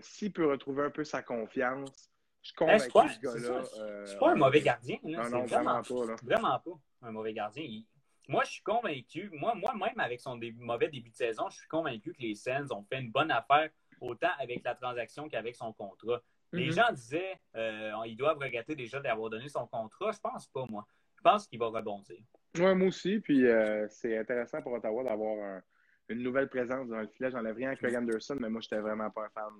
[0.00, 2.10] S'il peut retrouver un peu sa confiance,
[2.42, 3.64] je suis Eh, convaincu que ce gars-là.
[3.64, 4.98] c'est euh, pas un mauvais gardien.
[5.04, 5.22] Là.
[5.28, 6.06] Non, non, vraiment, pas.
[6.06, 6.16] Là.
[6.22, 7.62] vraiment pas un mauvais gardien.
[7.64, 7.86] Il-
[8.28, 11.68] Moi, je suis convaincu, moi, moi-même avec son dé- mauvais début de saison, je suis
[11.68, 15.72] convaincu que les Sens ont fait une bonne affaire autant avec la transaction qu'avec son
[15.72, 16.20] contrat.
[16.52, 16.72] Les Mhm.
[16.72, 20.10] gens disaient euh, ils doivent regretter déjà d'avoir donné son contrat.
[20.10, 20.84] Je pense pas, moi.
[21.16, 22.18] Je pense qu'il va rebondir.
[22.58, 23.20] Ouais, moi aussi.
[23.20, 25.62] Puis euh, c'est intéressant pour Ottawa d'avoir un-
[26.08, 27.30] une nouvelle présence dans le filet.
[27.30, 29.52] J'enlève rien à Craig Anderson, mais moi, je n'étais vraiment pas un fan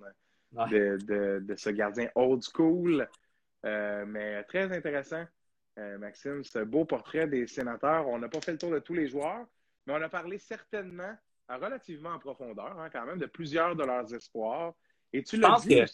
[0.70, 3.08] de, de- de ce gardien old school.
[3.64, 5.24] Euh, mais très intéressant,
[5.78, 6.44] euh, Maxime.
[6.44, 8.06] Ce beau portrait des sénateurs.
[8.08, 9.46] On n'a pas fait le tour de tous les joueurs,
[9.86, 11.16] mais on a parlé certainement,
[11.50, 14.74] euh, relativement en profondeur, hein, quand même, de plusieurs de leurs espoirs.
[15.12, 15.68] Et tu l'as dit.
[15.80, 15.86] que-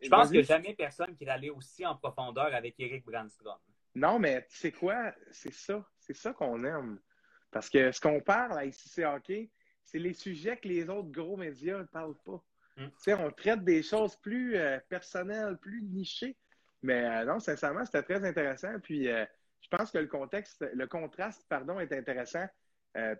[0.00, 3.56] Je pense que jamais personne qui est allé aussi en profondeur avec Eric Brandstrom.
[3.94, 5.12] Non, mais tu sais quoi?
[5.30, 5.84] C'est ça.
[6.00, 6.98] C'est ça qu'on aime.
[7.52, 9.50] Parce que ce qu'on parle à ICC Hockey,
[9.84, 12.42] c'est les sujets que les autres gros médias ne parlent pas.
[12.76, 13.12] Mm.
[13.18, 16.36] On traite des choses plus euh, personnelles, plus nichées.
[16.82, 18.78] Mais euh, non, sincèrement, c'était très intéressant.
[18.82, 19.24] Puis euh,
[19.60, 22.46] je pense que le contexte, le contraste, pardon, est intéressant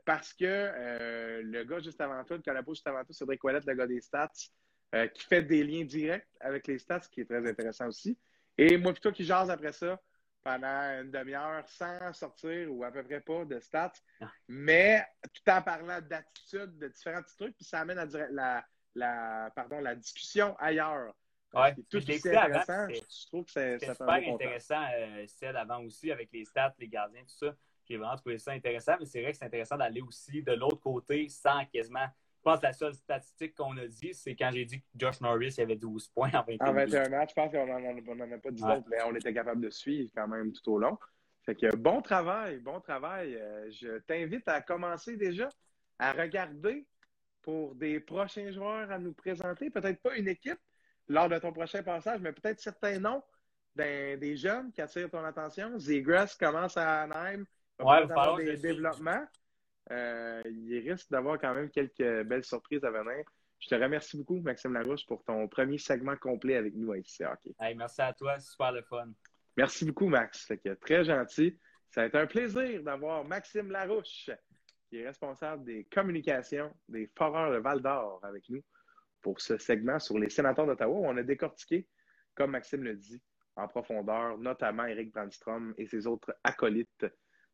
[0.04, 3.74] parce que le gars juste avant toi, le collabo juste avant toi, Cédric Ouellet, le
[3.74, 4.30] gars des stats,
[5.14, 8.18] qui fait des liens directs avec les stats, ce qui est très intéressant aussi.
[8.58, 9.98] Et moi, plutôt qui jase après ça
[10.43, 14.30] pendant une demi-heure sans sortir ou à peu près pas de stats, Ah.
[14.49, 18.64] mais tout en parlant d'attitude, de différents petits trucs, puis ça amène à la,
[18.95, 21.14] la, pardon, la discussion ailleurs.
[21.55, 22.88] Ouais, tout avant, intéressant.
[22.88, 27.22] Je trouve que c'est super intéressant, euh, Ced, avant aussi, avec les stats, les gardiens,
[27.22, 27.55] tout ça.
[27.84, 30.80] J'ai vraiment trouvé ça intéressant, mais c'est vrai que c'est intéressant d'aller aussi de l'autre
[30.80, 32.07] côté sans quasiment.
[32.45, 35.20] Je pense que la seule statistique qu'on a dit, c'est quand j'ai dit que Josh
[35.20, 36.90] Norris avait 12 points en 21 En minutes.
[36.90, 38.74] 21 matchs, je pense qu'on n'en a pas dit Ouais.
[38.74, 40.99] d'autres, mais on était capable de suivre quand même tout au long.
[41.47, 43.36] Fait que bon travail, bon travail.
[43.36, 45.49] Euh, je t'invite à commencer déjà
[46.01, 46.84] à regarder
[47.43, 49.70] pour des prochains joueurs à nous présenter.
[49.70, 50.59] Peut-être pas une équipe
[51.07, 53.22] lors de ton prochain passage, mais peut-être certains noms
[53.76, 55.78] des jeunes qui attirent ton attention.
[55.78, 57.45] Zegras commence à Anaheim.
[57.78, 59.24] Il va Ouais, falloir des développements.
[59.90, 63.24] Euh, il risque d'avoir quand même quelques belles surprises à venir.
[63.58, 67.24] Je te remercie beaucoup, Maxime Larouche, pour ton premier segment complet avec nous à ICC
[67.24, 67.54] Hockey.
[67.60, 69.08] Hey, merci à toi, super le fun.
[69.56, 70.46] Merci beaucoup, Max.
[70.46, 71.58] Fait que très gentil.
[71.90, 74.30] Ça a été un plaisir d'avoir Maxime Larouche,
[74.88, 78.62] qui est responsable des communications des Foreurs de Val d'Or avec nous
[79.20, 81.86] pour ce segment sur les sénateurs d'Ottawa où on a décortiqué,
[82.34, 83.22] comme Maxime le dit,
[83.56, 87.06] en profondeur, notamment Eric Brandstrom et ses autres acolytes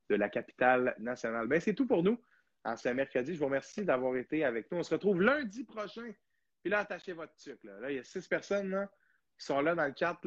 [0.08, 1.46] de la capitale nationale.
[1.46, 2.18] Ben, c'est tout pour nous
[2.64, 3.34] en ce mercredi.
[3.34, 4.78] Je vous remercie d'avoir été avec nous.
[4.78, 6.12] On se retrouve lundi prochain.
[6.62, 7.62] Puis là, attachez votre tuque.
[7.64, 8.88] Là, il y a six personnes
[9.38, 10.20] qui sont là dans le chat.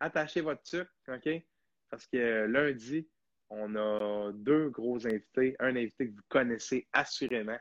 [0.00, 1.28] Attachez votre tuque, OK?
[1.90, 3.08] Parce que lundi,
[3.50, 5.54] on a deux gros invités.
[5.58, 7.58] Un invité que vous connaissez assurément.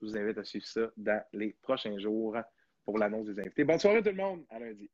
[0.00, 2.36] Je vous invite à suivre ça dans les prochains jours
[2.84, 3.64] pour l'annonce des invités.
[3.64, 4.46] Bonne soirée tout le monde.
[4.48, 4.90] À lundi.